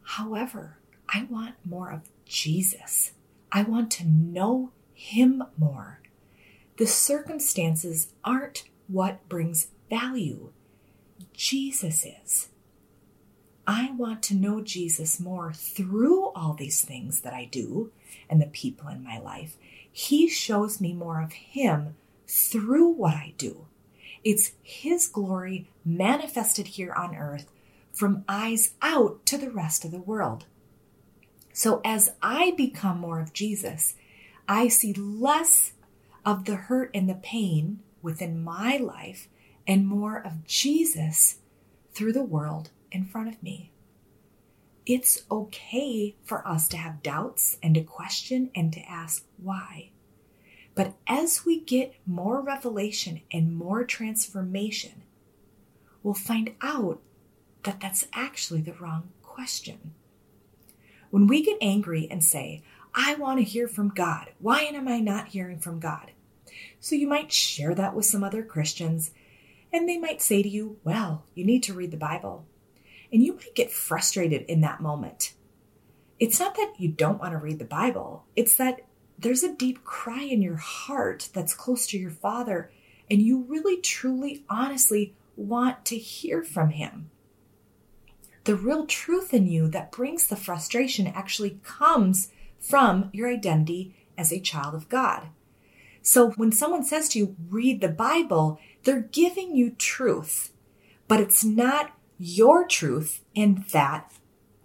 However, 0.02 0.78
I 1.08 1.26
want 1.30 1.54
more 1.64 1.90
of 1.90 2.08
Jesus. 2.24 3.12
I 3.50 3.62
want 3.62 3.90
to 3.92 4.06
know 4.06 4.72
Him 4.94 5.42
more. 5.56 6.00
The 6.76 6.86
circumstances 6.86 8.12
aren't 8.24 8.64
what 8.90 9.28
brings 9.28 9.68
value, 9.88 10.50
Jesus 11.32 12.04
is. 12.04 12.48
I 13.66 13.92
want 13.92 14.22
to 14.24 14.34
know 14.34 14.60
Jesus 14.60 15.20
more 15.20 15.52
through 15.52 16.30
all 16.30 16.54
these 16.54 16.82
things 16.82 17.20
that 17.20 17.32
I 17.32 17.44
do 17.44 17.92
and 18.28 18.40
the 18.40 18.46
people 18.46 18.88
in 18.88 19.04
my 19.04 19.18
life. 19.18 19.56
He 19.90 20.28
shows 20.28 20.80
me 20.80 20.92
more 20.92 21.22
of 21.22 21.32
Him 21.32 21.94
through 22.26 22.88
what 22.88 23.14
I 23.14 23.34
do. 23.38 23.66
It's 24.24 24.52
His 24.62 25.06
glory 25.06 25.68
manifested 25.84 26.68
here 26.68 26.92
on 26.92 27.14
earth 27.14 27.46
from 27.92 28.24
eyes 28.28 28.74
out 28.82 29.24
to 29.26 29.38
the 29.38 29.50
rest 29.50 29.84
of 29.84 29.90
the 29.90 29.98
world. 29.98 30.46
So 31.52 31.80
as 31.84 32.12
I 32.22 32.52
become 32.56 32.98
more 32.98 33.20
of 33.20 33.32
Jesus, 33.32 33.94
I 34.48 34.68
see 34.68 34.92
less 34.94 35.72
of 36.24 36.44
the 36.44 36.56
hurt 36.56 36.90
and 36.94 37.08
the 37.08 37.14
pain 37.14 37.80
within 38.02 38.42
my 38.42 38.76
life 38.76 39.28
and 39.66 39.86
more 39.86 40.18
of 40.18 40.46
Jesus 40.46 41.38
through 41.92 42.12
the 42.12 42.22
world 42.22 42.70
in 42.90 43.04
front 43.04 43.28
of 43.28 43.42
me. 43.42 43.70
It's 44.86 45.24
okay 45.30 46.16
for 46.24 46.46
us 46.46 46.66
to 46.68 46.76
have 46.76 47.02
doubts 47.02 47.58
and 47.62 47.74
to 47.74 47.82
question 47.82 48.50
and 48.54 48.72
to 48.72 48.80
ask 48.80 49.24
why. 49.36 49.90
But 50.74 50.94
as 51.06 51.44
we 51.44 51.60
get 51.60 51.94
more 52.06 52.40
revelation 52.40 53.20
and 53.30 53.54
more 53.54 53.84
transformation, 53.84 55.02
we'll 56.02 56.14
find 56.14 56.52
out 56.62 57.00
that 57.64 57.80
that's 57.80 58.06
actually 58.12 58.62
the 58.62 58.72
wrong 58.72 59.10
question. 59.22 59.92
When 61.10 61.26
we 61.26 61.42
get 61.42 61.58
angry 61.60 62.08
and 62.10 62.24
say, 62.24 62.62
I 62.94 63.14
want 63.14 63.38
to 63.38 63.44
hear 63.44 63.68
from 63.68 63.90
God, 63.90 64.30
why 64.38 64.62
am 64.62 64.88
I 64.88 65.00
not 65.00 65.28
hearing 65.28 65.58
from 65.58 65.78
God? 65.80 66.12
So 66.80 66.94
you 66.94 67.06
might 67.06 67.30
share 67.30 67.74
that 67.74 67.94
with 67.94 68.06
some 68.06 68.24
other 68.24 68.42
Christians, 68.42 69.10
and 69.70 69.88
they 69.88 69.98
might 69.98 70.22
say 70.22 70.42
to 70.42 70.48
you, 70.48 70.78
Well, 70.82 71.26
you 71.34 71.44
need 71.44 71.62
to 71.64 71.74
read 71.74 71.90
the 71.90 71.96
Bible. 71.96 72.46
And 73.12 73.22
you 73.22 73.34
might 73.34 73.54
get 73.54 73.70
frustrated 73.70 74.42
in 74.42 74.62
that 74.62 74.80
moment. 74.80 75.34
It's 76.18 76.40
not 76.40 76.54
that 76.56 76.74
you 76.78 76.88
don't 76.88 77.20
want 77.20 77.32
to 77.32 77.38
read 77.38 77.58
the 77.58 77.64
Bible, 77.64 78.24
it's 78.34 78.56
that 78.56 78.80
there's 79.18 79.42
a 79.42 79.54
deep 79.54 79.84
cry 79.84 80.22
in 80.22 80.40
your 80.40 80.56
heart 80.56 81.28
that's 81.34 81.52
close 81.52 81.86
to 81.88 81.98
your 81.98 82.10
Father, 82.10 82.70
and 83.10 83.20
you 83.20 83.44
really, 83.46 83.76
truly, 83.76 84.44
honestly 84.48 85.14
want 85.36 85.84
to 85.86 85.98
hear 85.98 86.42
from 86.42 86.70
Him. 86.70 87.10
The 88.44 88.54
real 88.54 88.86
truth 88.86 89.34
in 89.34 89.46
you 89.46 89.68
that 89.68 89.92
brings 89.92 90.26
the 90.26 90.36
frustration 90.36 91.06
actually 91.06 91.60
comes 91.62 92.32
from 92.58 93.10
your 93.12 93.28
identity 93.28 93.94
as 94.16 94.32
a 94.32 94.40
child 94.40 94.74
of 94.74 94.88
God. 94.88 95.28
So 96.02 96.30
when 96.32 96.52
someone 96.52 96.84
says 96.84 97.08
to 97.10 97.18
you, 97.18 97.36
read 97.48 97.80
the 97.80 97.88
Bible, 97.88 98.58
they're 98.84 99.00
giving 99.00 99.54
you 99.54 99.70
truth, 99.70 100.52
but 101.08 101.20
it's 101.20 101.44
not 101.44 101.92
your 102.18 102.66
truth 102.66 103.22
in 103.34 103.64
that 103.72 104.12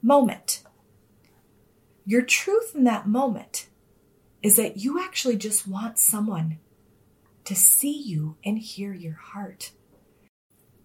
moment. 0.01 0.63
Your 2.05 2.21
truth 2.21 2.73
in 2.75 2.83
that 2.83 3.07
moment 3.07 3.67
is 4.43 4.55
that 4.57 4.77
you 4.77 5.01
actually 5.03 5.37
just 5.37 5.67
want 5.67 5.97
someone 5.97 6.59
to 7.45 7.55
see 7.55 7.97
you 7.97 8.37
and 8.45 8.59
hear 8.59 8.93
your 8.93 9.15
heart. 9.15 9.71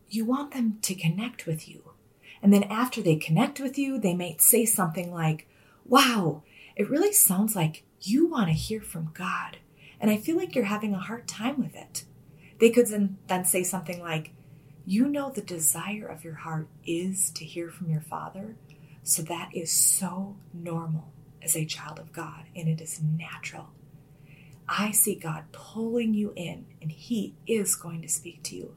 You 0.09 0.25
want 0.25 0.53
them 0.53 0.79
to 0.83 0.95
connect 0.95 1.47
with 1.47 1.69
you. 1.69 1.93
And 2.43 2.53
then 2.53 2.65
after 2.65 3.03
they 3.03 3.17
connect 3.17 3.61
with 3.61 3.79
you, 3.79 3.99
they 3.99 4.15
might 4.15 4.41
say 4.41 4.65
something 4.65 5.13
like, 5.13 5.47
Wow, 5.85 6.43
it 6.77 6.89
really 6.89 7.13
sounds 7.13 7.55
like 7.55 7.85
you 8.01 8.27
want 8.27 8.49
to 8.49 8.55
hear 8.55 8.81
from 8.81 9.11
God. 9.13 9.59
And 10.01 10.11
I 10.11 10.17
feel 10.17 10.37
like 10.37 10.55
you're 10.55 10.65
having 10.65 10.95
a 10.95 10.99
hard 10.99 11.29
time 11.29 11.59
with 11.61 11.75
it. 11.77 12.05
They 12.59 12.71
could 12.71 12.89
then, 12.89 13.45
say 13.45 13.63
something 13.63 14.01
like, 14.01 14.33
You 14.87 15.07
know, 15.07 15.31
the 15.31 15.43
desire 15.43 16.07
of 16.07 16.25
your 16.25 16.35
heart 16.35 16.69
is 16.87 17.31
to 17.31 17.45
hear 17.45 17.71
from 17.71 17.91
your 17.91 18.01
Father. 18.01 18.57
So 19.03 19.23
that 19.23 19.51
is 19.53 19.71
so 19.71 20.37
normal 20.53 21.13
as 21.43 21.57
a 21.57 21.65
child 21.65 21.99
of 21.99 22.13
God, 22.13 22.45
and 22.55 22.69
it 22.69 22.81
is 22.81 23.01
natural. 23.03 23.71
I 24.69 24.93
see 24.93 25.15
God 25.15 25.45
pulling 25.53 26.15
you 26.15 26.33
in, 26.37 26.67
and 26.81 26.93
He 26.93 27.35
is 27.47 27.75
going 27.75 28.03
to 28.03 28.09
speak 28.09 28.43
to 28.45 28.57
you. 28.57 28.75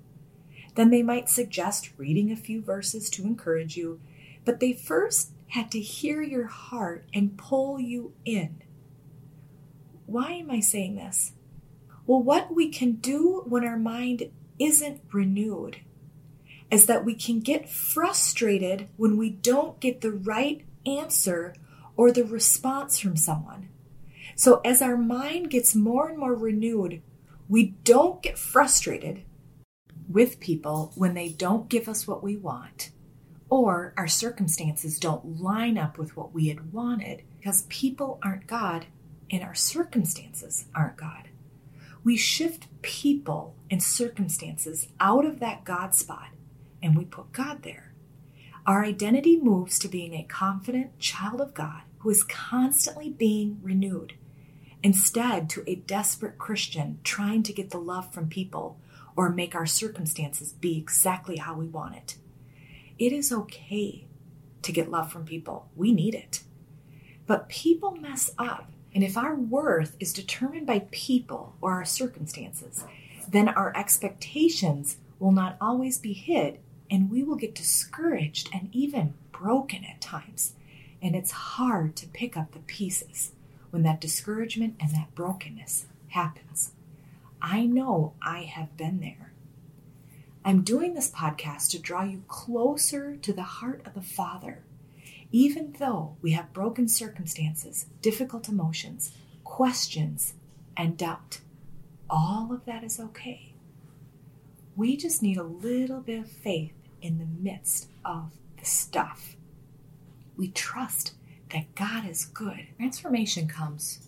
Then 0.76 0.90
they 0.90 1.04
might 1.04 1.30
suggest 1.30 1.92
reading 1.98 2.32
a 2.32 2.36
few 2.36 2.62
verses 2.62 3.10
to 3.12 3.24
encourage 3.24 3.78
you, 3.78 4.00
but 4.44 4.60
they 4.60 4.74
first 4.74 5.32
had 5.50 5.70
to 5.72 5.80
hear 5.80 6.22
your 6.22 6.48
heart 6.48 7.06
and 7.14 7.38
pull 7.38 7.80
you 7.80 8.14
in. 8.26 8.64
Why 10.14 10.34
am 10.34 10.52
I 10.52 10.60
saying 10.60 10.98
this? 10.98 11.32
Well, 12.06 12.22
what 12.22 12.54
we 12.54 12.70
can 12.70 12.98
do 12.98 13.42
when 13.48 13.66
our 13.66 13.80
mind 13.80 14.30
isn't 14.60 15.02
renewed 15.12 15.78
is 16.70 16.86
that 16.86 17.04
we 17.04 17.16
can 17.16 17.40
get 17.40 17.68
frustrated 17.68 18.90
when 18.96 19.18
we 19.18 19.32
don't 19.32 19.80
get 19.80 20.02
the 20.02 20.12
right 20.12 20.64
answer 20.86 21.56
or 21.98 22.12
the 22.12 22.26
response 22.26 23.00
from 23.00 23.18
someone. 23.18 23.70
So, 24.36 24.62
as 24.64 24.84
our 24.84 24.98
mind 24.98 25.50
gets 25.50 25.74
more 25.74 26.10
and 26.10 26.20
more 26.20 26.36
renewed, 26.36 27.02
we 27.50 27.74
don't 27.84 28.22
get 28.22 28.38
frustrated 28.38 29.24
with 30.08 30.40
people 30.40 30.92
when 30.94 31.16
they 31.16 31.30
don't 31.30 31.70
give 31.70 31.90
us 31.90 32.08
what 32.08 32.22
we 32.22 32.38
want 32.38 32.92
or 33.50 33.96
our 33.98 34.08
circumstances 34.08 35.00
don't 35.00 35.42
line 35.42 35.80
up 35.80 35.98
with 35.98 36.16
what 36.16 36.36
we 36.36 36.50
had 36.50 36.72
wanted 36.72 37.24
because 37.40 37.64
people 37.64 38.20
aren't 38.22 38.46
God 38.46 38.86
and 39.34 39.44
our 39.44 39.56
circumstances 39.56 40.68
aren't 40.76 40.96
God. 40.96 41.30
We 42.04 42.16
shift 42.18 42.68
people 42.84 43.56
and 43.72 43.82
circumstances 43.82 44.90
out 45.00 45.26
of 45.26 45.40
that 45.40 45.64
God 45.64 45.96
spot 45.96 46.28
and 46.84 46.96
we 46.96 47.04
put 47.06 47.32
God 47.32 47.64
there. 47.64 47.94
Our 48.68 48.86
identity 48.86 49.36
moves 49.36 49.80
to 49.80 49.88
being 49.88 50.14
a 50.14 50.24
confident 50.24 51.00
child 51.00 51.42
of 51.42 51.56
God 51.56 51.82
who 52.00 52.12
is 52.12 52.24
constantly 52.24 53.10
being 53.10 53.58
renewed, 53.64 54.14
instead, 54.84 55.50
to 55.50 55.64
a 55.66 55.76
desperate 55.76 56.38
Christian 56.38 57.00
trying 57.04 57.42
to 57.44 57.54
get 57.54 57.72
the 57.72 57.80
love 57.80 58.14
from 58.14 58.30
people 58.30 58.78
or 59.16 59.30
make 59.30 59.56
our 59.56 59.66
circumstances 59.66 60.54
be 60.54 60.78
exactly 60.78 61.38
how 61.38 61.56
we 61.56 61.66
want 61.66 61.96
it. 61.96 62.18
It 63.00 63.12
is 63.12 63.32
okay 63.32 64.06
to 64.62 64.72
get 64.72 64.92
love 64.92 65.12
from 65.12 65.26
people, 65.26 65.70
we 65.76 65.92
need 65.92 66.14
it. 66.14 66.44
But 67.26 67.50
people 67.50 67.96
mess 67.96 68.30
up 68.38 68.70
and 68.94 69.04
if 69.04 69.18
our 69.18 69.36
worth 69.36 69.96
is 70.00 70.14
determined 70.14 70.68
by 70.68 70.88
people 70.92 71.56
or 71.62 71.72
our 71.72 71.86
circumstances, 71.86 72.86
then 73.28 73.50
our 73.50 73.76
expectations 73.76 74.98
will 75.20 75.32
not 75.32 75.58
always 75.60 75.98
be 75.98 76.14
hit 76.14 76.62
and 76.92 77.10
we 77.10 77.24
will 77.24 77.36
get 77.36 77.56
discouraged 77.56 78.50
and 78.54 78.70
even 78.72 79.16
broken 79.32 79.84
at 79.86 80.02
times. 80.02 80.54
And 81.02 81.16
it's 81.16 81.32
hard 81.32 81.96
to 81.98 82.08
pick 82.08 82.38
up 82.38 82.52
the 82.52 82.60
pieces 82.60 83.32
when 83.72 83.84
that 83.84 84.00
discouragement 84.00 84.76
and 84.80 84.92
that 84.92 85.16
brokenness 85.16 85.88
happens. 86.10 86.72
I 87.42 87.66
know 87.66 88.14
I 88.22 88.44
have 88.44 88.78
been 88.78 89.00
there. 89.00 89.34
I'm 90.46 90.62
doing 90.62 90.94
this 90.94 91.10
podcast 91.10 91.72
to 91.72 91.80
draw 91.80 92.04
you 92.04 92.24
closer 92.28 93.16
to 93.16 93.34
the 93.34 93.44
heart 93.44 93.82
of 93.86 93.94
the 93.96 94.02
Father 94.02 94.62
even 95.34 95.74
though 95.80 96.16
we 96.22 96.34
have 96.34 96.54
broken 96.54 96.88
circumstances, 96.88 97.88
difficult 98.02 98.48
emotions, 98.48 99.12
questions, 99.44 100.36
and 100.78 100.96
doubt, 100.96 101.40
all 102.08 102.54
of 102.54 102.64
that 102.66 102.84
is 102.84 103.00
okay. 103.00 103.56
We 104.76 104.96
just 104.96 105.24
need 105.24 105.38
a 105.38 105.44
little 105.44 106.02
bit 106.02 106.20
of 106.20 106.30
faith 106.30 106.74
in 107.02 107.18
the 107.18 107.26
midst 107.26 107.90
of 108.06 108.32
the 108.60 108.66
stuff. 108.66 109.36
We 110.38 110.50
trust 110.50 111.16
that 111.52 111.74
God 111.74 112.08
is 112.08 112.26
good. 112.26 112.68
Transformation 112.78 113.48
comes 113.48 114.08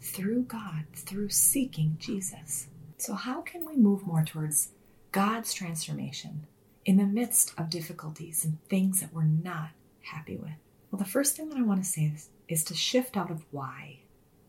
through 0.00 0.42
God, 0.42 0.86
through 0.92 1.28
seeking 1.28 1.96
Jesus. 2.00 2.66
So, 2.98 3.14
how 3.14 3.42
can 3.42 3.64
we 3.64 3.76
move 3.76 4.04
more 4.06 4.24
towards 4.24 4.70
God's 5.12 5.54
transformation 5.54 6.48
in 6.84 6.96
the 6.96 7.06
midst 7.06 7.54
of 7.56 7.70
difficulties 7.70 8.44
and 8.44 8.58
things 8.68 9.00
that 9.00 9.12
we're 9.12 9.22
not 9.22 9.70
happy 10.02 10.36
with? 10.36 10.63
Well, 10.94 11.02
the 11.02 11.10
first 11.10 11.34
thing 11.34 11.48
that 11.48 11.58
I 11.58 11.62
want 11.62 11.82
to 11.82 11.90
say 11.90 12.12
is, 12.14 12.28
is 12.46 12.62
to 12.66 12.74
shift 12.76 13.16
out 13.16 13.28
of 13.28 13.44
why. 13.50 13.98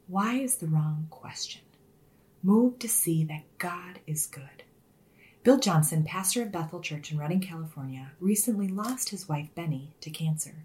Why 0.06 0.36
is 0.36 0.58
the 0.58 0.68
wrong 0.68 1.08
question. 1.10 1.64
Move 2.44 2.78
to 2.78 2.88
see 2.88 3.24
that 3.24 3.58
God 3.58 3.98
is 4.06 4.28
good. 4.28 4.62
Bill 5.44 5.58
Johnson, 5.58 6.04
pastor 6.04 6.44
of 6.44 6.52
Bethel 6.52 6.82
Church 6.82 7.12
in 7.12 7.18
Redding, 7.18 7.40
California, 7.40 8.12
recently 8.20 8.68
lost 8.68 9.10
his 9.10 9.28
wife 9.28 9.48
Beni 9.56 9.96
to 10.02 10.12
cancer. 10.12 10.58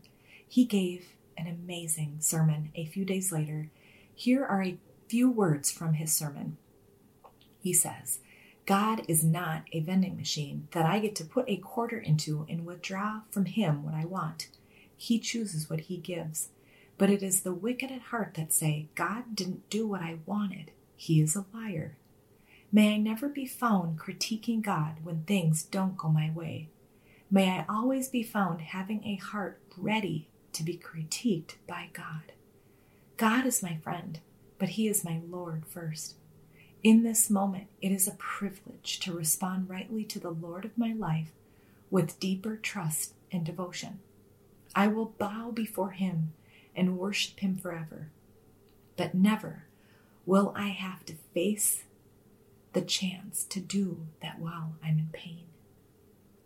He 0.47 0.67
gave 0.67 1.15
an 1.39 1.47
amazing 1.47 2.19
sermon 2.21 2.73
a 2.75 2.85
few 2.85 3.07
days 3.07 3.33
later. 3.33 3.71
Here 4.15 4.45
are 4.45 4.63
a 4.63 4.77
few 5.09 5.31
words 5.31 5.71
from 5.71 5.95
his 5.95 6.13
sermon. 6.13 6.59
He 7.63 7.73
says, 7.73 8.19
God 8.67 9.01
is 9.09 9.25
not 9.25 9.63
a 9.73 9.81
vending 9.81 10.19
machine 10.19 10.69
that 10.73 10.85
I 10.85 10.99
get 10.99 11.15
to 11.17 11.25
put 11.25 11.49
a 11.49 11.57
quarter 11.57 11.99
into 11.99 12.45
and 12.51 12.67
withdraw 12.67 13.23
from 13.31 13.47
Him 13.47 13.83
what 13.83 13.95
I 13.95 14.05
want. 14.05 14.49
He 15.03 15.19
chooses 15.19 15.71
what 15.71 15.81
He 15.81 15.97
gives. 15.97 16.51
But 16.99 17.09
it 17.09 17.23
is 17.23 17.41
the 17.41 17.55
wicked 17.55 17.91
at 17.91 18.03
heart 18.03 18.35
that 18.35 18.53
say, 18.53 18.91
God 18.95 19.35
didn't 19.35 19.71
do 19.71 19.87
what 19.87 20.03
I 20.03 20.19
wanted. 20.27 20.73
He 20.95 21.23
is 21.23 21.35
a 21.35 21.47
liar. 21.55 21.97
May 22.71 22.93
I 22.93 22.97
never 22.99 23.31
be 23.31 23.47
found 23.47 23.99
critiquing 23.99 24.61
God 24.61 24.97
when 25.03 25.23
things 25.23 25.63
don't 25.63 25.97
go 25.97 26.11
my 26.11 26.31
way. 26.35 26.69
May 27.31 27.49
I 27.49 27.65
always 27.67 28.11
be 28.11 28.23
found 28.23 28.61
having 28.61 29.03
a 29.03 29.17
heart 29.17 29.59
ready 29.75 30.29
to 30.53 30.63
be 30.63 30.77
critiqued 30.77 31.55
by 31.67 31.89
God. 31.95 32.33
God 33.17 33.47
is 33.47 33.63
my 33.63 33.79
friend, 33.79 34.21
but 34.59 34.71
He 34.71 34.87
is 34.87 35.03
my 35.03 35.23
Lord 35.27 35.65
first. 35.65 36.17
In 36.83 37.05
this 37.05 37.31
moment, 37.31 37.69
it 37.81 37.91
is 37.91 38.07
a 38.07 38.19
privilege 38.19 39.01
to 39.01 39.15
respond 39.15 39.71
rightly 39.71 40.05
to 40.05 40.21
the 40.21 40.29
Lord 40.29 40.67
of 40.67 40.77
my 40.77 40.93
life 40.93 41.31
with 41.91 42.21
deeper 42.21 42.57
trust 42.57 43.15
and 43.33 43.47
devotion. 43.47 44.01
I 44.75 44.87
will 44.89 45.07
bow 45.19 45.51
before 45.51 45.91
Him 45.91 46.33
and 46.75 46.99
worship 46.99 47.41
Him 47.41 47.57
forever, 47.57 48.11
but 48.97 49.15
never 49.15 49.65
will 50.27 50.53
I 50.57 50.69
have 50.69 51.05
to 51.07 51.15
face 51.35 51.85
the 52.73 52.83
chance 52.83 53.45
to 53.45 53.61
do 53.61 54.07
that 54.23 54.39
while 54.39 54.75
I'm 54.85 54.99
in 54.99 55.09
pain. 55.13 55.47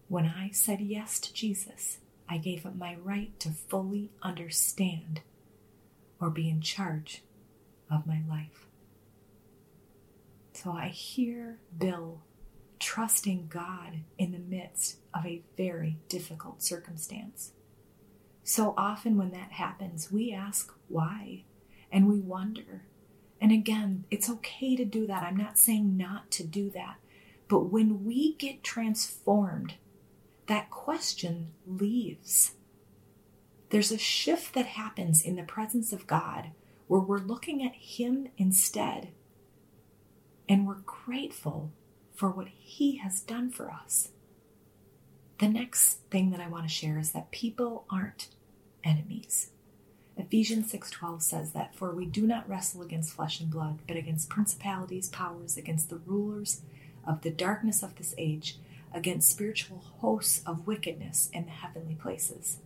When 0.08 0.26
I 0.26 0.50
said 0.52 0.80
yes 0.80 1.18
to 1.20 1.34
Jesus, 1.34 1.98
I 2.28 2.38
gave 2.38 2.64
up 2.64 2.76
my 2.76 2.96
right 3.02 3.38
to 3.40 3.50
fully 3.50 4.10
understand 4.22 5.20
or 6.20 6.30
be 6.30 6.48
in 6.48 6.60
charge 6.60 7.22
of 7.90 8.06
my 8.06 8.22
life. 8.28 8.66
So 10.52 10.72
I 10.72 10.88
hear 10.88 11.58
Bill 11.76 12.22
trusting 12.78 13.48
God 13.48 14.00
in 14.18 14.32
the 14.32 14.38
midst 14.38 14.96
of 15.12 15.26
a 15.26 15.42
very 15.56 15.98
difficult 16.08 16.62
circumstance. 16.62 17.52
So 18.44 18.74
often, 18.76 19.16
when 19.16 19.32
that 19.32 19.52
happens, 19.52 20.12
we 20.12 20.32
ask 20.32 20.72
why 20.88 21.44
and 21.90 22.08
we 22.08 22.20
wonder 22.20 22.84
and 23.44 23.52
again, 23.52 24.06
it's 24.10 24.30
okay 24.30 24.74
to 24.74 24.86
do 24.86 25.06
that. 25.06 25.22
I'm 25.22 25.36
not 25.36 25.58
saying 25.58 25.98
not 25.98 26.30
to 26.30 26.44
do 26.44 26.70
that. 26.70 26.96
But 27.46 27.70
when 27.70 28.02
we 28.02 28.36
get 28.36 28.64
transformed, 28.64 29.74
that 30.46 30.70
question 30.70 31.48
leaves. 31.66 32.52
There's 33.68 33.92
a 33.92 33.98
shift 33.98 34.54
that 34.54 34.64
happens 34.64 35.20
in 35.20 35.36
the 35.36 35.42
presence 35.42 35.92
of 35.92 36.06
God 36.06 36.52
where 36.86 37.02
we're 37.02 37.18
looking 37.18 37.62
at 37.62 37.74
Him 37.74 38.28
instead. 38.38 39.08
And 40.48 40.66
we're 40.66 40.80
grateful 40.86 41.70
for 42.14 42.30
what 42.30 42.48
He 42.48 42.96
has 42.96 43.20
done 43.20 43.50
for 43.50 43.70
us. 43.70 44.08
The 45.44 45.50
next 45.50 45.98
thing 46.10 46.30
that 46.30 46.40
I 46.40 46.48
want 46.48 46.64
to 46.64 46.70
share 46.70 46.98
is 46.98 47.12
that 47.12 47.30
people 47.30 47.84
aren't 47.90 48.28
enemies. 48.82 49.50
Ephesians 50.16 50.72
6:12 50.72 51.20
says 51.20 51.52
that 51.52 51.74
for 51.74 51.94
we 51.94 52.06
do 52.06 52.26
not 52.26 52.48
wrestle 52.48 52.80
against 52.80 53.12
flesh 53.12 53.40
and 53.40 53.50
blood, 53.50 53.80
but 53.86 53.98
against 53.98 54.30
principalities, 54.30 55.10
powers, 55.10 55.58
against 55.58 55.90
the 55.90 55.98
rulers 55.98 56.62
of 57.06 57.20
the 57.20 57.30
darkness 57.30 57.82
of 57.82 57.94
this 57.96 58.14
age, 58.16 58.56
against 58.94 59.28
spiritual 59.28 59.80
hosts 59.98 60.42
of 60.46 60.66
wickedness 60.66 61.28
in 61.34 61.44
the 61.44 61.50
heavenly 61.50 61.96
places. 61.96 62.60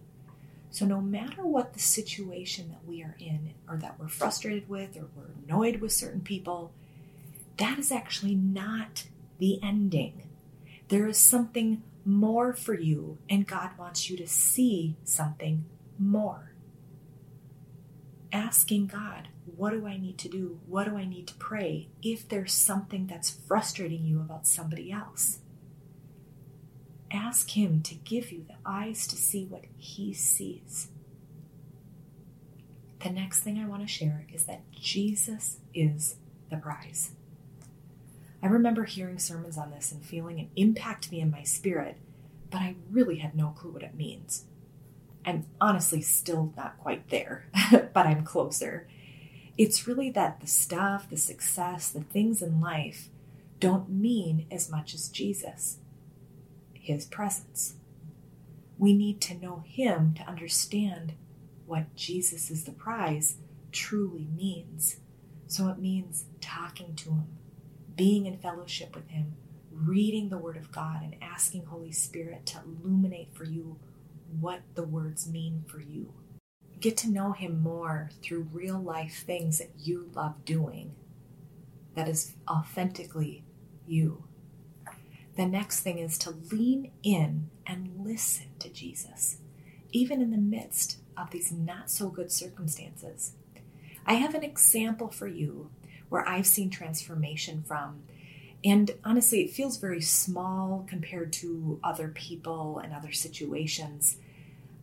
So 0.71 0.87
no 0.87 1.01
matter 1.01 1.45
what 1.45 1.73
the 1.73 1.81
situation 1.81 2.69
that 2.69 2.87
we 2.87 3.03
are 3.03 3.17
in 3.19 3.55
or 3.69 3.77
that 3.79 3.99
we're 3.99 4.07
frustrated 4.07 4.69
with 4.69 4.97
or 4.97 5.09
we're 5.17 5.35
annoyed 5.45 5.81
with 5.81 5.91
certain 5.91 6.21
people, 6.21 6.73
that 7.57 7.77
is 7.81 7.91
actually 7.91 8.37
not 8.37 9.09
the 9.39 9.61
ending. 9.65 10.29
There 10.87 11.09
is 11.09 11.19
something 11.19 11.83
more 12.09 12.53
for 12.53 12.75
you 12.75 13.19
and 13.29 13.47
God 13.47 13.71
wants 13.79 14.09
you 14.09 14.17
to 14.17 14.27
see 14.27 14.97
something 15.05 15.65
more 15.99 16.49
asking 18.33 18.87
God, 18.87 19.29
what 19.57 19.71
do 19.71 19.87
I 19.87 19.97
need 19.97 20.19
to 20.19 20.29
do? 20.29 20.61
What 20.67 20.85
do 20.85 20.97
I 20.97 21.07
need 21.07 21.27
to 21.29 21.35
pray 21.35 21.89
if 22.03 22.29
there's 22.29 22.53
something 22.53 23.07
that's 23.07 23.31
frustrating 23.31 24.05
you 24.05 24.21
about 24.21 24.47
somebody 24.47 24.93
else? 24.93 25.39
Ask 27.11 27.51
Him 27.51 27.83
to 27.83 27.95
give 27.95 28.31
you 28.31 28.45
the 28.47 28.57
eyes 28.67 29.07
to 29.09 29.17
see 29.17 29.45
what 29.47 29.65
He 29.77 30.13
sees. 30.13 30.89
The 33.03 33.11
next 33.11 33.41
thing 33.41 33.59
I 33.59 33.67
want 33.67 33.83
to 33.83 33.89
share 33.89 34.27
is 34.33 34.45
that 34.45 34.71
Jesus 34.73 35.59
is 35.73 36.17
the 36.51 36.57
prize. 36.57 37.13
I 38.43 38.47
remember 38.47 38.85
hearing 38.85 39.19
sermons 39.19 39.59
on 39.59 39.71
this 39.71 39.91
and 39.91 40.05
feeling 40.05 40.39
it 40.39 40.49
impact 40.55 41.11
me 41.11 41.21
in 41.21 41.31
my 41.31 41.43
spirit, 41.43 41.97
but 42.51 42.59
I 42.59 42.77
really 42.91 43.17
had 43.19 43.35
no 43.35 43.49
clue 43.49 43.73
what 43.73 43.83
it 43.83 43.95
means. 43.95 44.45
I'm 45.27 45.47
honestly 45.61 46.01
still 46.01 46.53
not 46.57 46.79
quite 46.79 47.09
there, 47.11 47.47
but 47.93 48.07
I'm 48.07 48.25
closer. 48.25 48.87
It's 49.59 49.89
really 49.89 50.11
that 50.11 50.41
the 50.41 50.47
stuff, 50.47 51.11
the 51.11 51.17
success, 51.17 51.91
the 51.91 52.01
things 52.01 52.41
in 52.41 52.61
life 52.61 53.09
don't 53.61 53.91
mean 53.91 54.47
as 54.51 54.71
much 54.71 54.95
as 54.95 55.09
Jesus, 55.09 55.79
His 56.75 57.05
presence. 57.05 57.75
We 58.79 58.95
need 58.95 59.21
to 59.23 59.35
know 59.35 59.65
Him 59.67 60.15
to 60.15 60.29
understand 60.29 61.15
what 61.67 61.95
Jesus 61.97 62.51
is 62.51 62.65
the 62.65 62.73
prize 62.73 63.37
truly 63.73 64.29
means. 64.35 64.99
So 65.49 65.69
it 65.69 65.79
means 65.79 66.27
talking 66.41 66.95
to 66.97 67.11
Him, 67.11 67.27
being 67.99 68.27
in 68.27 68.39
fellowship 68.39 68.95
with 68.95 69.09
Him, 69.09 69.35
reading 69.73 70.29
the 70.31 70.39
Word 70.39 70.57
of 70.57 70.73
God, 70.73 71.03
and 71.03 71.17
asking 71.21 71.67
Holy 71.67 71.93
Spirit 71.93 72.47
to 72.47 72.61
illuminate 72.65 73.35
for 73.35 73.45
you 73.45 73.77
what 74.41 74.61
the 74.75 74.85
words 74.85 75.29
mean 75.29 75.65
for 75.67 75.81
you. 75.81 76.15
Get 76.81 76.97
to 76.99 77.11
know 77.11 77.33
Him 77.33 77.61
more 77.61 78.11
through 78.23 78.49
real 78.53 78.79
life 78.81 79.25
things 79.27 79.59
that 79.59 79.73
you 79.77 80.11
love 80.15 80.45
doing 80.45 80.95
that 81.97 82.09
is 82.09 82.37
authentically 82.49 83.43
you. 83.85 84.23
The 85.37 85.47
next 85.47 85.81
thing 85.81 85.99
is 85.99 86.17
to 86.19 86.31
lean 86.53 86.93
in 87.03 87.51
and 87.67 88.05
listen 88.05 88.47
to 88.61 88.69
Jesus, 88.69 89.39
even 89.91 90.23
in 90.23 90.31
the 90.31 90.37
midst 90.39 90.99
of 91.17 91.31
these 91.31 91.51
not 91.51 91.91
so 91.91 92.11
good 92.11 92.31
circumstances. 92.31 93.33
I 94.07 94.15
have 94.15 94.35
an 94.35 94.45
example 94.45 95.09
for 95.09 95.27
you 95.27 95.71
where 96.09 96.27
I've 96.29 96.47
seen 96.47 96.71
transformation 96.71 97.63
from 97.67 98.03
and 98.65 98.91
honestly, 99.05 99.43
it 99.43 99.53
feels 99.53 99.77
very 99.77 100.01
small 100.01 100.85
compared 100.89 101.33
to 101.35 101.79
other 101.85 102.09
people 102.09 102.79
and 102.79 102.93
other 102.93 103.13
situations. 103.13 104.17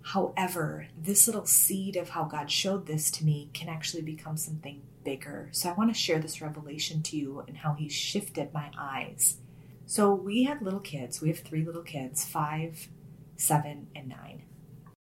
However, 0.02 0.88
this 0.98 1.28
little 1.28 1.46
seed 1.46 1.96
of 1.96 2.10
how 2.10 2.24
God 2.24 2.50
showed 2.50 2.86
this 2.86 3.12
to 3.12 3.26
me 3.26 3.50
can 3.54 3.68
actually 3.68 4.04
become 4.04 4.38
something 4.38 4.82
bigger. 5.04 5.50
So 5.52 5.70
I 5.70 5.74
want 5.74 5.94
to 5.94 6.00
share 6.00 6.20
this 6.20 6.42
revelation 6.42 7.02
to 7.04 7.18
you 7.18 7.44
and 7.48 7.58
how 7.58 7.74
He 7.74 7.90
shifted 7.90 8.54
my 8.54 8.72
eyes. 8.78 9.38
So 9.86 10.14
we 10.14 10.44
have 10.44 10.62
little 10.62 10.80
kids. 10.80 11.22
We 11.22 11.30
have 11.30 11.40
three 11.40 11.66
little 11.66 11.84
kids 11.84 12.24
five, 12.24 12.88
seven, 13.36 13.88
and 13.96 14.08
nine. 14.08 14.44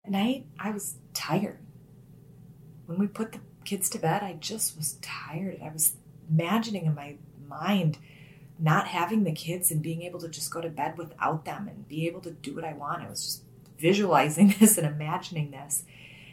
At 0.06 0.12
night, 0.12 0.46
I 0.60 0.72
was 0.72 0.96
tired. 1.14 1.60
When 2.86 2.98
we 2.98 3.08
put 3.08 3.34
the 3.34 3.40
kids 3.66 3.90
to 3.92 4.00
bed, 4.00 4.24
I 4.24 4.34
just 4.34 4.78
was 4.78 4.98
tired. 5.02 5.60
I 5.64 5.70
was 5.70 5.96
imagining 6.30 6.86
in 6.86 6.96
my 6.96 7.16
mind 7.48 7.98
not 8.60 8.88
having 8.88 9.24
the 9.24 9.32
kids 9.32 9.72
and 9.72 9.82
being 9.82 10.04
able 10.04 10.20
to 10.20 10.30
just 10.30 10.52
go 10.52 10.62
to 10.62 10.70
bed 10.70 10.98
without 10.98 11.46
them 11.46 11.68
and 11.68 11.88
be 11.88 12.08
able 12.08 12.22
to 12.22 12.32
do 12.32 12.56
what 12.56 12.64
I 12.64 12.74
want. 12.74 13.02
I 13.02 13.10
was 13.10 13.24
just 13.24 13.44
visualizing 13.78 14.56
this 14.60 14.78
and 14.78 14.88
imagining 14.88 15.52
this. 15.52 15.84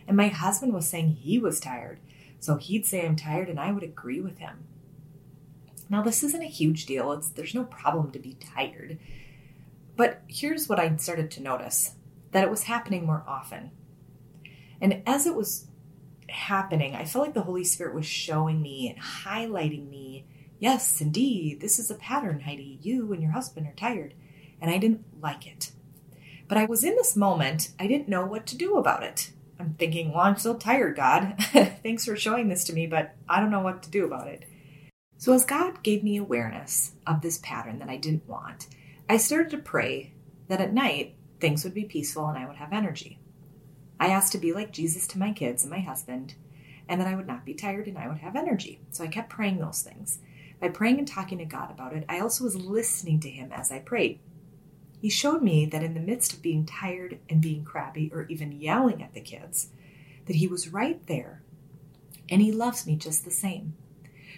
And 0.07 0.17
my 0.17 0.29
husband 0.29 0.73
was 0.73 0.89
saying 0.89 1.11
he 1.11 1.39
was 1.39 1.61
tired. 1.61 2.01
So 2.39 2.57
he'd 2.57 2.87
say 2.87 3.05
I'm 3.05 3.17
tired 3.17 3.49
and 3.49 3.61
I 3.61 3.73
would 3.73 3.83
agree 3.83 4.21
with 4.21 4.39
him. 4.39 4.65
Now 5.89 6.03
this 6.03 6.23
isn't 6.23 6.43
a 6.43 6.47
huge 6.47 6.87
deal. 6.87 7.13
It's 7.13 7.29
there's 7.29 7.55
no 7.55 7.65
problem 7.65 8.13
to 8.13 8.19
be 8.19 8.35
tired. 8.35 8.99
But 9.97 10.23
here's 10.29 10.69
what 10.69 10.79
I 10.79 10.97
started 10.97 11.31
to 11.33 11.43
notice 11.43 11.97
that 12.31 12.45
it 12.45 12.51
was 12.51 12.63
happening 12.65 13.05
more 13.05 13.25
often. 13.27 13.73
And 14.81 15.03
as 15.05 15.27
it 15.27 15.35
was 15.35 15.67
happening, 16.31 16.95
I 16.95 17.05
felt 17.05 17.25
like 17.27 17.35
the 17.35 17.43
Holy 17.43 17.65
Spirit 17.65 17.95
was 17.95 18.07
showing 18.07 18.63
me 18.63 18.89
and 18.89 18.99
highlighting 19.01 19.89
me 19.89 20.25
yes, 20.61 21.01
indeed, 21.01 21.61
this 21.61 21.81
is 21.81 21.91
a 21.91 21.97
pattern, 21.97 22.41
Heidi. 22.41 22.79
You 22.83 23.13
and 23.13 23.21
your 23.21 23.33
husband 23.33 23.67
are 23.67 23.75
tired. 23.75 24.15
And 24.61 24.71
I 24.71 24.79
didn't 24.79 25.05
like 25.21 25.47
it. 25.47 25.73
But 26.47 26.59
I 26.59 26.67
was 26.67 26.85
in 26.85 26.95
this 26.95 27.17
moment, 27.17 27.71
I 27.81 27.87
didn't 27.87 28.09
know 28.09 28.25
what 28.25 28.47
to 28.47 28.57
do 28.57 28.77
about 28.77 29.03
it. 29.03 29.33
I'm 29.59 29.75
thinking, 29.75 30.13
well, 30.13 30.23
I'm 30.23 30.37
still 30.37 30.57
tired, 30.57 30.97
God. 30.97 31.35
Thanks 31.83 32.05
for 32.05 32.17
showing 32.17 32.49
this 32.49 32.65
to 32.65 32.73
me, 32.73 32.87
but 32.87 33.15
I 33.29 33.41
don't 33.41 33.51
know 33.51 33.61
what 33.61 33.83
to 33.85 33.91
do 33.91 34.05
about 34.05 34.29
it. 34.29 34.45
So, 35.19 35.33
as 35.35 35.45
God 35.45 35.83
gave 35.83 36.03
me 36.03 36.17
awareness 36.17 36.93
of 37.07 37.21
this 37.21 37.39
pattern 37.43 37.79
that 37.79 37.91
I 37.91 37.97
didn't 37.99 38.27
want, 38.27 38.69
I 39.09 39.19
started 39.19 39.51
to 39.51 39.59
pray 39.59 40.15
that 40.49 40.63
at 40.63 40.73
night 40.73 41.15
things 41.41 41.63
would 41.63 41.75
be 41.75 41.85
peaceful 41.85 42.27
and 42.27 42.39
I 42.39 42.47
would 42.47 42.57
have 42.57 42.73
energy. 42.73 43.19
I 44.01 44.09
asked 44.09 44.33
to 44.33 44.39
be 44.39 44.55
like 44.55 44.73
Jesus 44.73 45.07
to 45.09 45.19
my 45.19 45.31
kids 45.33 45.63
and 45.63 45.71
my 45.71 45.81
husband, 45.81 46.35
and 46.89 46.99
that 46.99 47.07
I 47.07 47.15
would 47.15 47.27
not 47.27 47.45
be 47.45 47.53
tired 47.53 47.87
and 47.87 47.99
I 47.99 48.09
would 48.09 48.19
have 48.19 48.35
energy. 48.35 48.81
So 48.91 49.05
I 49.05 49.09
kept 49.09 49.29
praying 49.29 49.59
those 49.59 49.83
things. 49.83 50.19
By 50.59 50.71
praying 50.71 50.99
and 50.99 51.07
talking 51.07 51.39
to 51.39 51.45
God 51.45 51.71
about 51.71 51.93
it, 51.93 52.05
I 52.09 52.19
also 52.19 52.45
was 52.45 52.57
listening 52.57 53.21
to 53.21 53.31
Him 53.31 53.53
as 53.53 53.71
I 53.71 53.79
prayed. 53.79 54.19
He 55.01 55.11
showed 55.11 55.43
me 55.43 55.67
that 55.67 55.83
in 55.83 55.95
the 55.95 56.01
midst 56.01 56.33
of 56.33 56.43
being 56.43 56.65
tired 56.65 57.19
and 57.29 57.43
being 57.43 57.65
crabby 57.65 58.11
or 58.13 58.27
even 58.29 58.53
yelling 58.53 59.03
at 59.03 59.13
the 59.13 59.21
kids, 59.21 59.69
that 60.27 60.37
He 60.37 60.49
was 60.49 60.73
right 60.73 61.07
there 61.07 61.43
and 62.31 62.41
He 62.41 62.53
loves 62.53 62.87
me 62.87 62.97
just 62.97 63.25
the 63.25 63.31
same. 63.31 63.75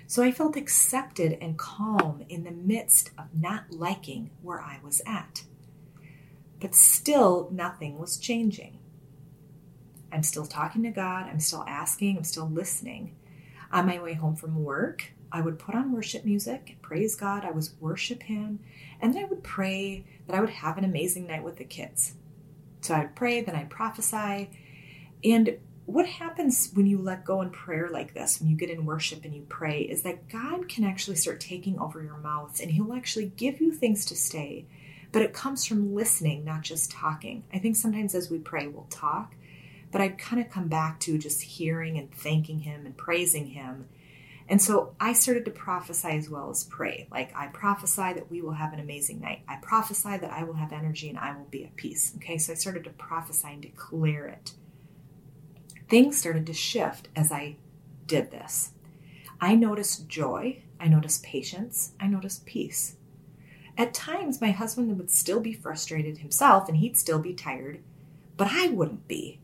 So 0.09 0.22
I 0.22 0.33
felt 0.33 0.57
accepted 0.57 1.38
and 1.40 1.57
calm 1.57 2.25
in 2.29 2.44
the 2.44 2.51
midst 2.51 3.11
of 3.16 3.27
not 3.33 3.70
liking 3.70 4.31
where 4.42 4.61
I 4.61 4.81
was 4.83 5.01
at. 5.07 5.44
But 6.61 6.75
still, 6.75 7.48
nothing 7.53 7.98
was 7.98 8.18
changing. 8.18 8.79
I'm 10.12 10.22
still 10.22 10.46
talking 10.46 10.83
to 10.83 10.90
God, 10.90 11.27
I'm 11.29 11.40
still 11.40 11.64
asking, 11.66 12.18
I'm 12.18 12.25
still 12.25 12.48
listening. 12.48 13.16
On 13.72 13.87
my 13.87 14.01
way 14.01 14.12
home 14.14 14.37
from 14.37 14.62
work, 14.62 15.12
I 15.33 15.40
would 15.40 15.59
put 15.59 15.75
on 15.75 15.92
worship 15.92 16.25
music, 16.25 16.77
praise 16.83 17.14
God, 17.14 17.44
I 17.44 17.51
was 17.51 17.75
worship 17.81 18.22
Him, 18.25 18.61
and 19.01 19.14
then 19.14 19.25
I 19.25 19.29
would 19.29 19.42
pray 19.42 20.05
that 20.27 20.37
I 20.37 20.40
would 20.40 20.51
have 20.51 20.77
an 20.77 20.85
amazing 20.85 21.27
night 21.27 21.42
with 21.42 21.57
the 21.57 21.64
kids. 21.64 22.14
So 22.83 22.94
I'd 22.94 23.16
pray, 23.16 23.40
then 23.40 23.57
I'd 23.57 23.70
prophesy. 23.70 24.51
And 25.25 25.59
what 25.87 26.07
happens 26.07 26.70
when 26.75 26.87
you 26.87 26.98
let 26.98 27.25
go 27.25 27.40
in 27.40 27.51
prayer 27.51 27.88
like 27.90 28.12
this, 28.12 28.40
when 28.40 28.51
you 28.51 28.57
get 28.57 28.70
in 28.70 28.85
worship 28.85 29.25
and 29.25 29.35
you 29.35 29.46
pray, 29.48 29.81
is 29.81 30.03
that 30.03 30.29
God 30.29 30.68
can 30.68 30.85
actually 30.85 31.16
start 31.16 31.40
taking 31.40 31.79
over 31.79 32.03
your 32.03 32.18
mouth 32.18 32.61
and 32.61 32.70
He'll 32.70 32.92
actually 32.92 33.33
give 33.37 33.61
you 33.61 33.72
things 33.72 34.05
to 34.07 34.16
say. 34.16 34.66
But 35.12 35.22
it 35.22 35.33
comes 35.33 35.64
from 35.64 35.94
listening, 35.94 36.44
not 36.44 36.62
just 36.62 36.90
talking. 36.90 37.44
I 37.53 37.59
think 37.59 37.77
sometimes 37.77 38.14
as 38.14 38.31
we 38.31 38.38
pray, 38.38 38.66
we'll 38.66 38.87
talk, 38.90 39.35
but 39.92 40.00
I'd 40.00 40.18
kind 40.18 40.42
of 40.42 40.50
come 40.50 40.66
back 40.66 40.98
to 41.00 41.18
just 41.18 41.42
hearing 41.42 41.96
and 41.98 42.12
thanking 42.12 42.61
Him 42.61 42.85
and 42.87 42.96
praising 42.96 43.48
Him. 43.48 43.88
And 44.48 44.61
so 44.61 44.94
I 44.98 45.12
started 45.12 45.44
to 45.44 45.52
prophesy 45.52 46.09
as 46.09 46.28
well 46.28 46.50
as 46.50 46.64
pray. 46.64 47.07
Like, 47.11 47.33
I 47.37 47.46
prophesy 47.46 48.14
that 48.14 48.31
we 48.31 48.42
will 48.42 48.55
have 48.55 48.72
an 48.72 48.81
amazing 48.81 49.20
night. 49.20 49.42
I 49.46 49.57
prophesy 49.62 50.16
that 50.16 50.33
I 50.33 50.42
will 50.42 50.55
have 50.55 50.72
energy 50.72 51.09
and 51.09 51.18
I 51.18 51.37
will 51.37 51.46
be 51.50 51.64
at 51.64 51.76
peace. 51.76 52.12
Okay, 52.16 52.38
so 52.38 52.52
I 52.52 52.57
started 52.57 52.83
to 52.85 52.90
prophesy 52.90 53.48
and 53.48 53.62
declare 53.62 54.26
it 54.26 54.52
things 55.92 56.16
started 56.16 56.46
to 56.46 56.55
shift 56.55 57.09
as 57.14 57.31
I 57.31 57.55
did 58.07 58.31
this. 58.31 58.70
I 59.42 59.55
noticed 59.55 60.09
joy, 60.09 60.62
I 60.81 60.88
noticed 60.88 61.22
patience, 61.22 61.92
I 62.00 62.07
noticed 62.07 62.46
peace. 62.46 62.96
At 63.76 63.92
times, 63.92 64.40
my 64.40 64.52
husband 64.52 64.96
would 64.96 65.11
still 65.11 65.38
be 65.38 65.52
frustrated 65.52 66.16
himself 66.16 66.66
and 66.66 66.78
he'd 66.78 66.96
still 66.96 67.18
be 67.18 67.35
tired, 67.35 67.81
but 68.38 68.48
I 68.50 68.68
wouldn't 68.68 69.07
be. 69.07 69.38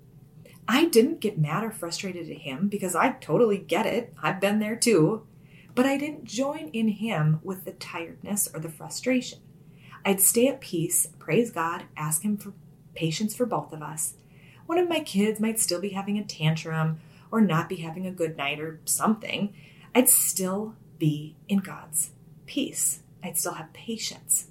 I 0.69 0.85
didn't 0.85 1.21
get 1.21 1.39
mad 1.39 1.65
or 1.65 1.71
frustrated 1.71 2.31
at 2.31 2.39
him 2.39 2.69
because 2.69 2.95
I 2.95 3.13
totally 3.13 3.59
get 3.59 3.87
it. 3.87 4.13
I've 4.23 4.41
been 4.41 4.59
there 4.59 4.77
too. 4.77 5.27
But 5.75 5.87
I 5.87 5.97
didn't 5.97 6.25
join 6.25 6.69
in 6.69 6.89
him 6.89 7.41
with 7.43 7.65
the 7.65 7.73
tiredness 7.73 8.49
or 8.53 8.61
the 8.61 8.69
frustration. 8.69 9.39
I'd 10.05 10.21
stay 10.21 10.49
at 10.49 10.61
peace, 10.61 11.09
praise 11.19 11.51
God, 11.51 11.85
ask 11.97 12.23
Him 12.23 12.37
for 12.37 12.53
patience 12.95 13.35
for 13.35 13.47
both 13.47 13.73
of 13.73 13.83
us, 13.83 14.15
one 14.69 14.79
of 14.79 14.89
my 14.89 15.01
kids 15.01 15.41
might 15.41 15.59
still 15.59 15.81
be 15.81 15.91
having 15.91 16.19
a 16.19 16.25
tantrum 16.25 17.01
or 17.31 17.41
not 17.41 17.71
be 17.71 17.77
having 17.77 18.07
a 18.07 18.11
good 18.11 18.37
night 18.37 18.61
or 18.61 18.81
something, 18.85 19.55
I'd 19.95 20.11
still 20.11 20.75
be 20.99 21.37
in 21.49 21.59
God's 21.61 22.11
peace. 22.45 23.01
I'd 23.23 23.39
still 23.39 23.55
have 23.55 23.73
patience. 23.73 24.49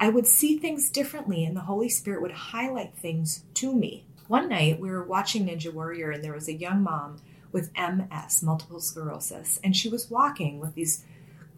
I 0.00 0.08
would 0.08 0.26
see 0.26 0.58
things 0.58 0.90
differently, 0.90 1.44
and 1.44 1.56
the 1.56 1.62
Holy 1.62 1.88
Spirit 1.88 2.22
would 2.22 2.32
highlight 2.32 2.96
things 2.96 3.44
to 3.54 3.72
me. 3.72 4.04
One 4.32 4.48
night, 4.48 4.80
we 4.80 4.88
were 4.88 5.04
watching 5.04 5.44
Ninja 5.44 5.70
Warrior, 5.70 6.10
and 6.10 6.24
there 6.24 6.32
was 6.32 6.48
a 6.48 6.54
young 6.54 6.82
mom 6.82 7.18
with 7.52 7.70
MS, 7.76 8.42
multiple 8.42 8.80
sclerosis, 8.80 9.60
and 9.62 9.76
she 9.76 9.90
was 9.90 10.10
walking 10.10 10.58
with 10.58 10.74
these 10.74 11.04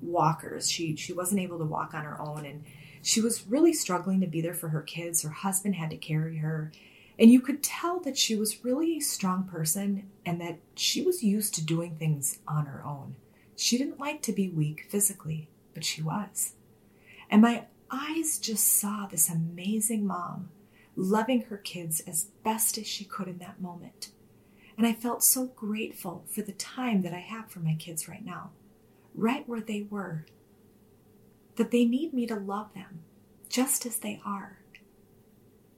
walkers. 0.02 0.68
She 0.68 0.96
she 0.96 1.12
wasn't 1.12 1.40
able 1.40 1.58
to 1.58 1.64
walk 1.64 1.94
on 1.94 2.02
her 2.02 2.20
own, 2.20 2.44
and 2.44 2.64
she 3.00 3.20
was 3.20 3.46
really 3.46 3.72
struggling 3.72 4.20
to 4.22 4.26
be 4.26 4.40
there 4.40 4.54
for 4.54 4.70
her 4.70 4.82
kids. 4.82 5.22
Her 5.22 5.30
husband 5.30 5.76
had 5.76 5.90
to 5.90 5.96
carry 5.96 6.38
her, 6.38 6.72
and 7.16 7.30
you 7.30 7.40
could 7.40 7.62
tell 7.62 8.00
that 8.00 8.18
she 8.18 8.34
was 8.34 8.64
really 8.64 8.96
a 8.96 9.00
strong 9.00 9.44
person 9.44 10.10
and 10.26 10.40
that 10.40 10.58
she 10.74 11.00
was 11.00 11.22
used 11.22 11.54
to 11.54 11.64
doing 11.64 11.94
things 11.94 12.40
on 12.48 12.66
her 12.66 12.84
own. 12.84 13.14
She 13.54 13.78
didn't 13.78 14.00
like 14.00 14.20
to 14.22 14.32
be 14.32 14.48
weak 14.48 14.88
physically, 14.88 15.48
but 15.74 15.84
she 15.84 16.02
was. 16.02 16.54
And 17.30 17.40
my 17.40 17.66
eyes 17.88 18.36
just 18.36 18.66
saw 18.66 19.06
this 19.06 19.30
amazing 19.30 20.04
mom 20.04 20.48
loving 20.96 21.42
her 21.42 21.56
kids 21.56 22.00
as 22.00 22.28
best 22.42 22.78
as 22.78 22.86
she 22.86 23.04
could 23.04 23.28
in 23.28 23.38
that 23.38 23.60
moment. 23.60 24.10
And 24.76 24.86
I 24.86 24.92
felt 24.92 25.22
so 25.22 25.46
grateful 25.46 26.24
for 26.28 26.42
the 26.42 26.52
time 26.52 27.02
that 27.02 27.14
I 27.14 27.20
have 27.20 27.50
for 27.50 27.60
my 27.60 27.74
kids 27.74 28.08
right 28.08 28.24
now, 28.24 28.50
right 29.14 29.48
where 29.48 29.60
they 29.60 29.86
were, 29.88 30.26
that 31.56 31.70
they 31.70 31.84
need 31.84 32.12
me 32.12 32.26
to 32.26 32.34
love 32.34 32.74
them 32.74 33.00
just 33.48 33.86
as 33.86 33.98
they 33.98 34.20
are 34.26 34.58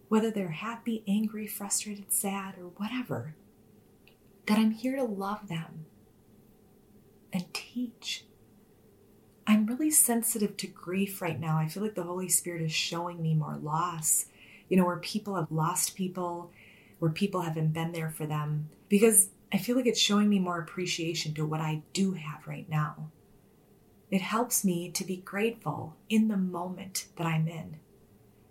whether 0.08 0.30
they're 0.30 0.48
happy, 0.48 1.02
angry, 1.06 1.46
frustrated, 1.46 2.12
sad, 2.12 2.54
or 2.58 2.68
whatever, 2.76 3.34
that 4.46 4.58
I'm 4.58 4.70
here 4.70 4.96
to 4.96 5.04
love 5.04 5.48
them 5.48 5.86
and 7.32 7.52
teach. 7.52 8.24
I'm 9.46 9.66
really 9.66 9.90
sensitive 9.90 10.56
to 10.58 10.66
grief 10.66 11.20
right 11.20 11.38
now. 11.38 11.58
I 11.58 11.68
feel 11.68 11.82
like 11.82 11.94
the 11.94 12.02
Holy 12.02 12.28
Spirit 12.28 12.62
is 12.62 12.72
showing 12.72 13.20
me 13.20 13.34
more 13.34 13.56
loss, 13.56 14.26
you 14.68 14.76
know, 14.76 14.84
where 14.84 14.96
people 14.96 15.36
have 15.36 15.50
lost 15.50 15.94
people, 15.94 16.50
where 16.98 17.10
people 17.10 17.42
haven't 17.42 17.72
been 17.72 17.92
there 17.92 18.10
for 18.10 18.26
them, 18.26 18.68
because 18.88 19.30
I 19.52 19.58
feel 19.58 19.76
like 19.76 19.86
it's 19.86 20.00
showing 20.00 20.28
me 20.28 20.38
more 20.38 20.58
appreciation 20.58 21.34
to 21.34 21.46
what 21.46 21.60
I 21.60 21.82
do 21.92 22.12
have 22.12 22.46
right 22.46 22.68
now. 22.68 23.10
It 24.10 24.20
helps 24.20 24.64
me 24.64 24.90
to 24.90 25.04
be 25.04 25.16
grateful 25.16 25.96
in 26.08 26.28
the 26.28 26.36
moment 26.36 27.06
that 27.16 27.26
I'm 27.26 27.48
in. 27.48 27.78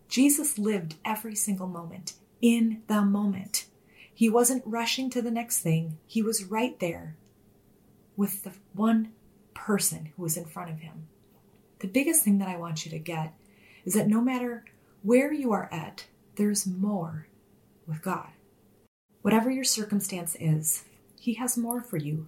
Jesus 0.08 0.58
lived 0.58 0.96
every 1.04 1.36
single 1.36 1.68
moment 1.68 2.14
in 2.42 2.82
the 2.88 3.02
moment. 3.02 3.66
He 4.14 4.30
wasn't 4.30 4.64
rushing 4.66 5.10
to 5.10 5.22
the 5.22 5.32
next 5.32 5.60
thing, 5.60 5.98
he 6.06 6.22
was 6.22 6.46
right 6.46 6.80
there 6.80 7.16
with 8.16 8.44
the 8.44 8.54
one 8.74 9.12
person 9.54 10.12
who 10.16 10.24
was 10.24 10.38
in 10.38 10.46
front 10.46 10.70
of 10.72 10.80
him. 10.80 11.08
The 11.80 11.88
biggest 11.88 12.24
thing 12.24 12.38
that 12.38 12.48
I 12.48 12.58
want 12.58 12.86
you 12.86 12.92
to 12.92 13.00
get 13.00 13.34
is 13.84 13.94
that 13.94 14.08
no 14.08 14.22
matter 14.22 14.64
where 15.06 15.32
you 15.32 15.52
are 15.52 15.70
at, 15.72 16.08
there's 16.36 16.66
more 16.66 17.28
with 17.86 18.02
God. 18.02 18.30
Whatever 19.22 19.52
your 19.52 19.64
circumstance 19.64 20.36
is, 20.40 20.84
He 21.20 21.36
has 21.36 21.56
more 21.56 21.80
for 21.80 21.98
you. 21.98 22.28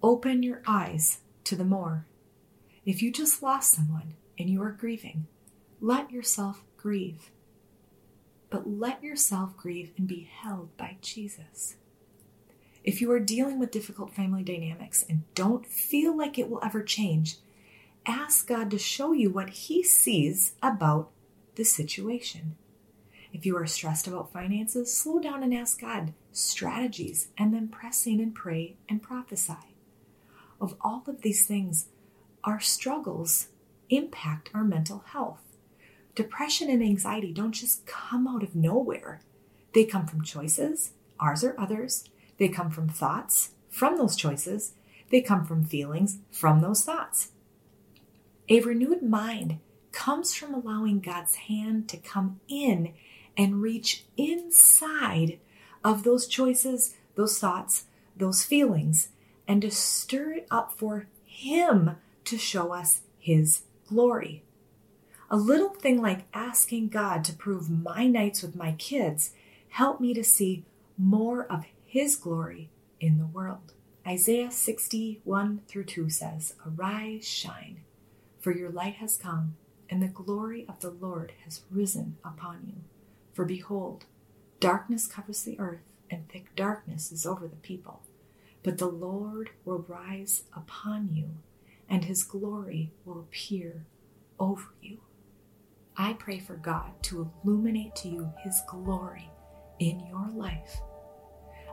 Open 0.00 0.44
your 0.44 0.62
eyes 0.64 1.18
to 1.42 1.56
the 1.56 1.64
more. 1.64 2.06
If 2.86 3.02
you 3.02 3.10
just 3.10 3.42
lost 3.42 3.72
someone 3.72 4.14
and 4.38 4.48
you 4.48 4.62
are 4.62 4.70
grieving, 4.70 5.26
let 5.80 6.12
yourself 6.12 6.62
grieve. 6.76 7.30
But 8.48 8.70
let 8.70 9.02
yourself 9.02 9.56
grieve 9.56 9.90
and 9.98 10.06
be 10.06 10.30
held 10.30 10.76
by 10.76 10.98
Jesus. 11.02 11.74
If 12.84 13.00
you 13.00 13.10
are 13.10 13.18
dealing 13.18 13.58
with 13.58 13.72
difficult 13.72 14.14
family 14.14 14.44
dynamics 14.44 15.04
and 15.08 15.24
don't 15.34 15.66
feel 15.66 16.16
like 16.16 16.38
it 16.38 16.48
will 16.48 16.60
ever 16.62 16.84
change, 16.84 17.38
ask 18.06 18.46
God 18.46 18.70
to 18.70 18.78
show 18.78 19.12
you 19.12 19.30
what 19.30 19.50
He 19.50 19.82
sees 19.82 20.52
about 20.62 21.10
the 21.56 21.64
situation. 21.64 22.56
If 23.32 23.44
you 23.44 23.56
are 23.56 23.66
stressed 23.66 24.06
about 24.06 24.32
finances, 24.32 24.96
slow 24.96 25.18
down 25.18 25.42
and 25.42 25.52
ask 25.52 25.80
God 25.80 26.12
strategies 26.30 27.28
and 27.36 27.52
then 27.52 27.68
press 27.68 28.06
in 28.06 28.20
and 28.20 28.34
pray 28.34 28.76
and 28.88 29.02
prophesy. 29.02 29.74
Of 30.60 30.76
all 30.80 31.02
of 31.06 31.22
these 31.22 31.46
things, 31.46 31.88
our 32.44 32.60
struggles 32.60 33.48
impact 33.90 34.50
our 34.54 34.64
mental 34.64 35.04
health. 35.06 35.42
Depression 36.14 36.70
and 36.70 36.82
anxiety 36.82 37.32
don't 37.32 37.52
just 37.52 37.86
come 37.86 38.28
out 38.28 38.42
of 38.42 38.54
nowhere. 38.54 39.20
They 39.72 39.84
come 39.84 40.06
from 40.06 40.22
choices, 40.22 40.92
ours 41.18 41.42
or 41.42 41.58
others. 41.58 42.04
They 42.38 42.48
come 42.48 42.70
from 42.70 42.88
thoughts, 42.88 43.50
from 43.68 43.96
those 43.96 44.14
choices. 44.14 44.74
They 45.10 45.20
come 45.20 45.44
from 45.44 45.64
feelings, 45.64 46.18
from 46.30 46.60
those 46.60 46.82
thoughts. 46.82 47.32
A 48.48 48.60
renewed 48.60 49.02
mind 49.02 49.58
comes 49.94 50.34
from 50.34 50.52
allowing 50.52 51.00
God's 51.00 51.36
hand 51.36 51.88
to 51.88 51.96
come 51.96 52.40
in 52.48 52.92
and 53.36 53.62
reach 53.62 54.04
inside 54.16 55.38
of 55.82 56.02
those 56.02 56.26
choices, 56.26 56.96
those 57.14 57.38
thoughts, 57.38 57.84
those 58.16 58.44
feelings, 58.44 59.08
and 59.46 59.62
to 59.62 59.70
stir 59.70 60.32
it 60.32 60.46
up 60.50 60.72
for 60.76 61.06
Him 61.24 61.96
to 62.24 62.36
show 62.36 62.72
us 62.72 63.02
His 63.18 63.62
glory. 63.88 64.42
A 65.30 65.36
little 65.36 65.70
thing 65.70 66.02
like 66.02 66.26
asking 66.34 66.88
God 66.88 67.24
to 67.24 67.32
prove 67.32 67.70
my 67.70 68.06
nights 68.06 68.42
with 68.42 68.56
my 68.56 68.72
kids 68.72 69.30
helped 69.68 70.00
me 70.00 70.12
to 70.14 70.24
see 70.24 70.64
more 70.98 71.44
of 71.44 71.64
His 71.84 72.16
glory 72.16 72.68
in 73.00 73.18
the 73.18 73.26
world. 73.26 73.72
Isaiah 74.06 74.50
61 74.50 75.62
through 75.66 75.84
2 75.84 76.10
says, 76.10 76.54
Arise, 76.66 77.26
shine, 77.26 77.80
for 78.40 78.52
your 78.52 78.70
light 78.70 78.96
has 78.96 79.16
come, 79.16 79.56
and 79.94 80.02
the 80.02 80.08
glory 80.08 80.66
of 80.68 80.80
the 80.80 80.90
Lord 80.90 81.32
has 81.44 81.60
risen 81.70 82.16
upon 82.24 82.64
you. 82.66 82.82
For 83.32 83.44
behold, 83.44 84.06
darkness 84.58 85.06
covers 85.06 85.44
the 85.44 85.56
earth, 85.60 85.84
and 86.10 86.28
thick 86.28 86.46
darkness 86.56 87.12
is 87.12 87.24
over 87.24 87.46
the 87.46 87.54
people. 87.54 88.02
But 88.64 88.78
the 88.78 88.88
Lord 88.88 89.50
will 89.64 89.86
rise 89.86 90.42
upon 90.52 91.10
you, 91.14 91.36
and 91.88 92.06
his 92.06 92.24
glory 92.24 92.90
will 93.04 93.20
appear 93.20 93.86
over 94.40 94.74
you. 94.82 94.98
I 95.96 96.14
pray 96.14 96.40
for 96.40 96.56
God 96.56 97.00
to 97.02 97.30
illuminate 97.44 97.94
to 97.96 98.08
you 98.08 98.32
his 98.42 98.60
glory 98.68 99.30
in 99.78 100.04
your 100.08 100.28
life. 100.34 100.80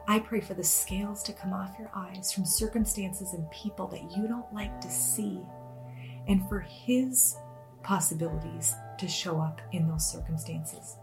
I 0.08 0.20
pray 0.20 0.42
for 0.42 0.54
the 0.54 0.64
scales 0.64 1.24
to 1.24 1.34
come 1.34 1.54
off 1.54 1.80
your 1.80 1.90
eyes 1.96 2.32
from 2.32 2.46
circumstances 2.46 3.34
and 3.34 3.50
people 3.50 3.88
that 3.88 4.16
you 4.16 4.28
don't 4.28 4.54
like 4.54 4.80
to 4.82 4.92
see, 4.92 5.42
and 6.28 6.48
for 6.48 6.60
his 6.60 7.36
possibilities 7.84 8.76
to 8.98 9.08
show 9.08 9.40
up 9.40 9.62
in 9.72 9.88
those 9.88 10.12
circumstances. 10.12 10.98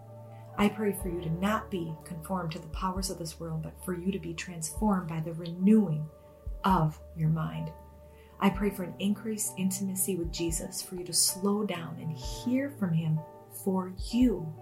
I 0.57 0.69
pray 0.69 0.93
for 1.01 1.09
you 1.09 1.21
to 1.21 1.31
not 1.31 1.71
be 1.71 1.95
conformed 2.05 2.53
to 2.53 2.59
the 2.59 2.67
powers 2.69 3.11
of 3.11 3.19
this 3.19 3.39
world, 3.39 3.63
but 3.63 3.85
for 3.85 3.95
you 3.95 4.11
to 4.11 4.19
be 4.19 4.35
transformed 4.35 5.09
by 5.09 5.21
the 5.21 5.33
renewing 5.33 6.05
of 6.65 6.99
your 7.17 7.29
mind. 7.29 7.71
I 8.41 8.51
pray 8.51 8.71
for 8.71 8.83
an 8.83 8.95
increased 8.99 9.55
intimacy 9.57 10.17
with 10.17 10.33
Jesus, 10.33 10.83
for 10.83 10.97
you 10.97 11.05
to 11.05 11.13
slow 11.13 11.65
down 11.65 11.99
and 12.01 12.11
hear 12.13 12.71
from 12.71 12.93
Him 12.93 13.21
for 13.65 13.93
you, 14.11 14.53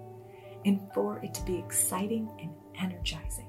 and 0.65 0.81
for 0.95 1.19
it 1.23 1.33
to 1.35 1.43
be 1.45 1.59
exciting 1.59 2.29
and 2.41 2.51
energizing. 2.79 3.49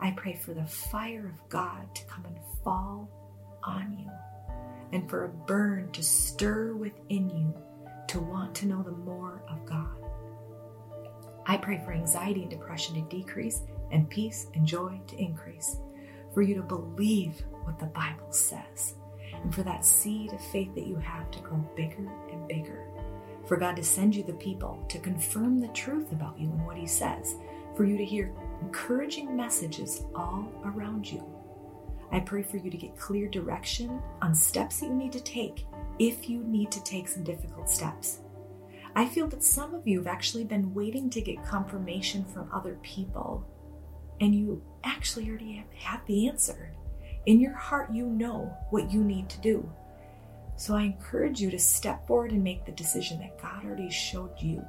I 0.00 0.12
pray 0.12 0.34
for 0.34 0.54
the 0.54 0.64
fire 0.64 1.26
of 1.26 1.48
God 1.48 1.94
to 1.94 2.04
come 2.06 2.24
and 2.24 2.38
fall 2.64 3.08
on 3.62 3.96
you, 3.98 4.10
and 4.92 5.08
for 5.08 5.24
a 5.24 5.28
burn 5.28 5.92
to 5.92 6.02
stir 6.02 6.74
within 6.74 7.30
you 7.30 7.54
to 8.10 8.18
want 8.18 8.52
to 8.56 8.66
know 8.66 8.82
the 8.82 8.90
more 8.90 9.40
of 9.48 9.64
God. 9.64 9.86
I 11.46 11.56
pray 11.56 11.80
for 11.84 11.92
anxiety 11.92 12.42
and 12.42 12.50
depression 12.50 12.96
to 12.96 13.02
decrease 13.02 13.62
and 13.92 14.10
peace 14.10 14.48
and 14.54 14.66
joy 14.66 15.00
to 15.06 15.16
increase, 15.16 15.76
for 16.34 16.42
you 16.42 16.56
to 16.56 16.62
believe 16.62 17.40
what 17.62 17.78
the 17.78 17.86
Bible 17.86 18.32
says, 18.32 18.96
and 19.32 19.54
for 19.54 19.62
that 19.62 19.84
seed 19.84 20.32
of 20.32 20.44
faith 20.46 20.74
that 20.74 20.88
you 20.88 20.96
have 20.96 21.30
to 21.30 21.38
grow 21.38 21.58
bigger 21.76 22.10
and 22.32 22.48
bigger, 22.48 22.84
for 23.46 23.56
God 23.56 23.76
to 23.76 23.84
send 23.84 24.16
you 24.16 24.24
the 24.24 24.32
people 24.32 24.84
to 24.88 24.98
confirm 24.98 25.60
the 25.60 25.68
truth 25.68 26.10
about 26.10 26.36
you 26.36 26.50
and 26.50 26.66
what 26.66 26.76
He 26.76 26.88
says, 26.88 27.36
for 27.76 27.84
you 27.84 27.96
to 27.96 28.04
hear 28.04 28.32
encouraging 28.60 29.36
messages 29.36 30.02
all 30.16 30.48
around 30.64 31.08
you. 31.08 31.24
I 32.10 32.18
pray 32.18 32.42
for 32.42 32.56
you 32.56 32.72
to 32.72 32.76
get 32.76 32.98
clear 32.98 33.28
direction 33.28 34.02
on 34.20 34.34
steps 34.34 34.80
that 34.80 34.86
you 34.86 34.94
need 34.94 35.12
to 35.12 35.22
take 35.22 35.64
if 36.00 36.30
you 36.30 36.42
need 36.42 36.72
to 36.72 36.82
take 36.82 37.06
some 37.06 37.22
difficult 37.22 37.68
steps. 37.68 38.20
I 38.96 39.06
feel 39.06 39.28
that 39.28 39.44
some 39.44 39.74
of 39.74 39.86
you 39.86 39.98
have 39.98 40.06
actually 40.06 40.44
been 40.44 40.72
waiting 40.72 41.10
to 41.10 41.20
get 41.20 41.44
confirmation 41.44 42.24
from 42.24 42.50
other 42.50 42.78
people, 42.82 43.46
and 44.18 44.34
you 44.34 44.62
actually 44.82 45.28
already 45.28 45.62
have 45.76 46.00
the 46.06 46.26
answer. 46.26 46.72
In 47.26 47.38
your 47.38 47.52
heart, 47.52 47.92
you 47.92 48.06
know 48.06 48.56
what 48.70 48.90
you 48.90 49.04
need 49.04 49.28
to 49.28 49.40
do. 49.42 49.70
So 50.56 50.74
I 50.74 50.82
encourage 50.82 51.38
you 51.38 51.50
to 51.50 51.58
step 51.58 52.06
forward 52.06 52.32
and 52.32 52.42
make 52.42 52.64
the 52.64 52.72
decision 52.72 53.18
that 53.20 53.40
God 53.40 53.64
already 53.64 53.90
showed 53.90 54.32
you. 54.40 54.64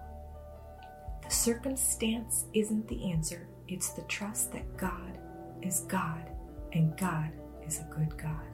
The 1.24 1.30
circumstance 1.30 2.46
isn't 2.54 2.89
the 2.89 3.10
answer, 3.10 3.48
it's 3.70 3.91
the 3.91 4.04
trust 4.04 4.52
that 4.52 4.76
God 4.76 5.17
is 5.62 5.86
God 5.88 6.30
and 6.74 6.98
God 6.98 7.32
is 7.65 7.80
a 7.80 7.96
good 7.96 8.17
God. 8.17 8.51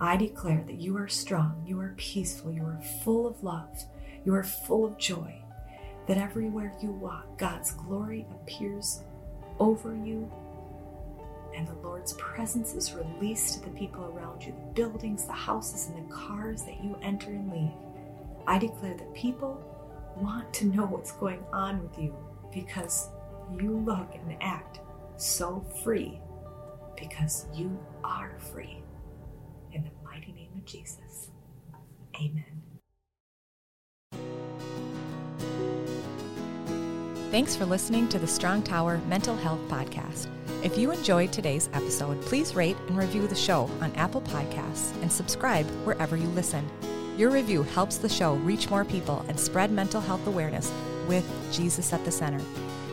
I 0.00 0.16
declare 0.16 0.64
that 0.66 0.80
you 0.80 0.96
are 0.96 1.08
strong, 1.08 1.62
you 1.66 1.80
are 1.80 1.94
peaceful, 1.96 2.50
you 2.50 2.64
are 2.64 2.80
full 3.02 3.26
of 3.26 3.42
love 3.42 3.84
you 4.24 4.34
are 4.34 4.44
full 4.44 4.84
of 4.84 4.98
joy, 4.98 5.34
that 6.06 6.18
everywhere 6.18 6.72
you 6.80 6.90
walk, 6.92 7.38
God's 7.38 7.72
glory 7.72 8.26
appears 8.30 9.02
over 9.58 9.94
you, 9.94 10.30
and 11.56 11.66
the 11.66 11.74
Lord's 11.74 12.12
presence 12.14 12.74
is 12.74 12.94
released 12.94 13.54
to 13.54 13.60
the 13.64 13.76
people 13.76 14.04
around 14.04 14.44
you, 14.44 14.52
the 14.52 14.74
buildings, 14.74 15.24
the 15.24 15.32
houses, 15.32 15.88
and 15.88 16.08
the 16.08 16.14
cars 16.14 16.62
that 16.64 16.82
you 16.82 16.98
enter 17.02 17.30
and 17.30 17.50
leave. 17.50 17.72
I 18.46 18.58
declare 18.58 18.94
that 18.94 19.14
people 19.14 19.60
want 20.16 20.52
to 20.54 20.66
know 20.66 20.86
what's 20.86 21.12
going 21.12 21.42
on 21.52 21.82
with 21.82 21.98
you 21.98 22.14
because 22.52 23.08
you 23.58 23.78
look 23.78 24.14
and 24.14 24.36
act 24.40 24.80
so 25.16 25.64
free 25.82 26.20
because 26.96 27.46
you 27.54 27.78
are 28.04 28.32
free. 28.38 28.82
Of 30.60 30.66
Jesus, 30.66 31.30
amen. 32.16 32.44
Thanks 37.30 37.56
for 37.56 37.64
listening 37.64 38.10
to 38.10 38.18
the 38.18 38.26
Strong 38.26 38.64
Tower 38.64 39.00
Mental 39.08 39.34
Health 39.36 39.60
Podcast. 39.68 40.26
If 40.62 40.76
you 40.76 40.90
enjoyed 40.90 41.32
today's 41.32 41.70
episode, 41.72 42.20
please 42.22 42.54
rate 42.54 42.76
and 42.88 42.98
review 42.98 43.26
the 43.26 43.34
show 43.34 43.70
on 43.80 43.90
Apple 43.94 44.20
Podcasts 44.20 44.92
and 45.00 45.10
subscribe 45.10 45.64
wherever 45.86 46.14
you 46.14 46.28
listen. 46.28 46.68
Your 47.16 47.30
review 47.30 47.62
helps 47.62 47.96
the 47.96 48.10
show 48.10 48.34
reach 48.34 48.68
more 48.68 48.84
people 48.84 49.24
and 49.28 49.40
spread 49.40 49.70
mental 49.70 50.02
health 50.02 50.26
awareness 50.26 50.70
with 51.08 51.24
Jesus 51.52 51.94
at 51.94 52.04
the 52.04 52.12
center. 52.12 52.44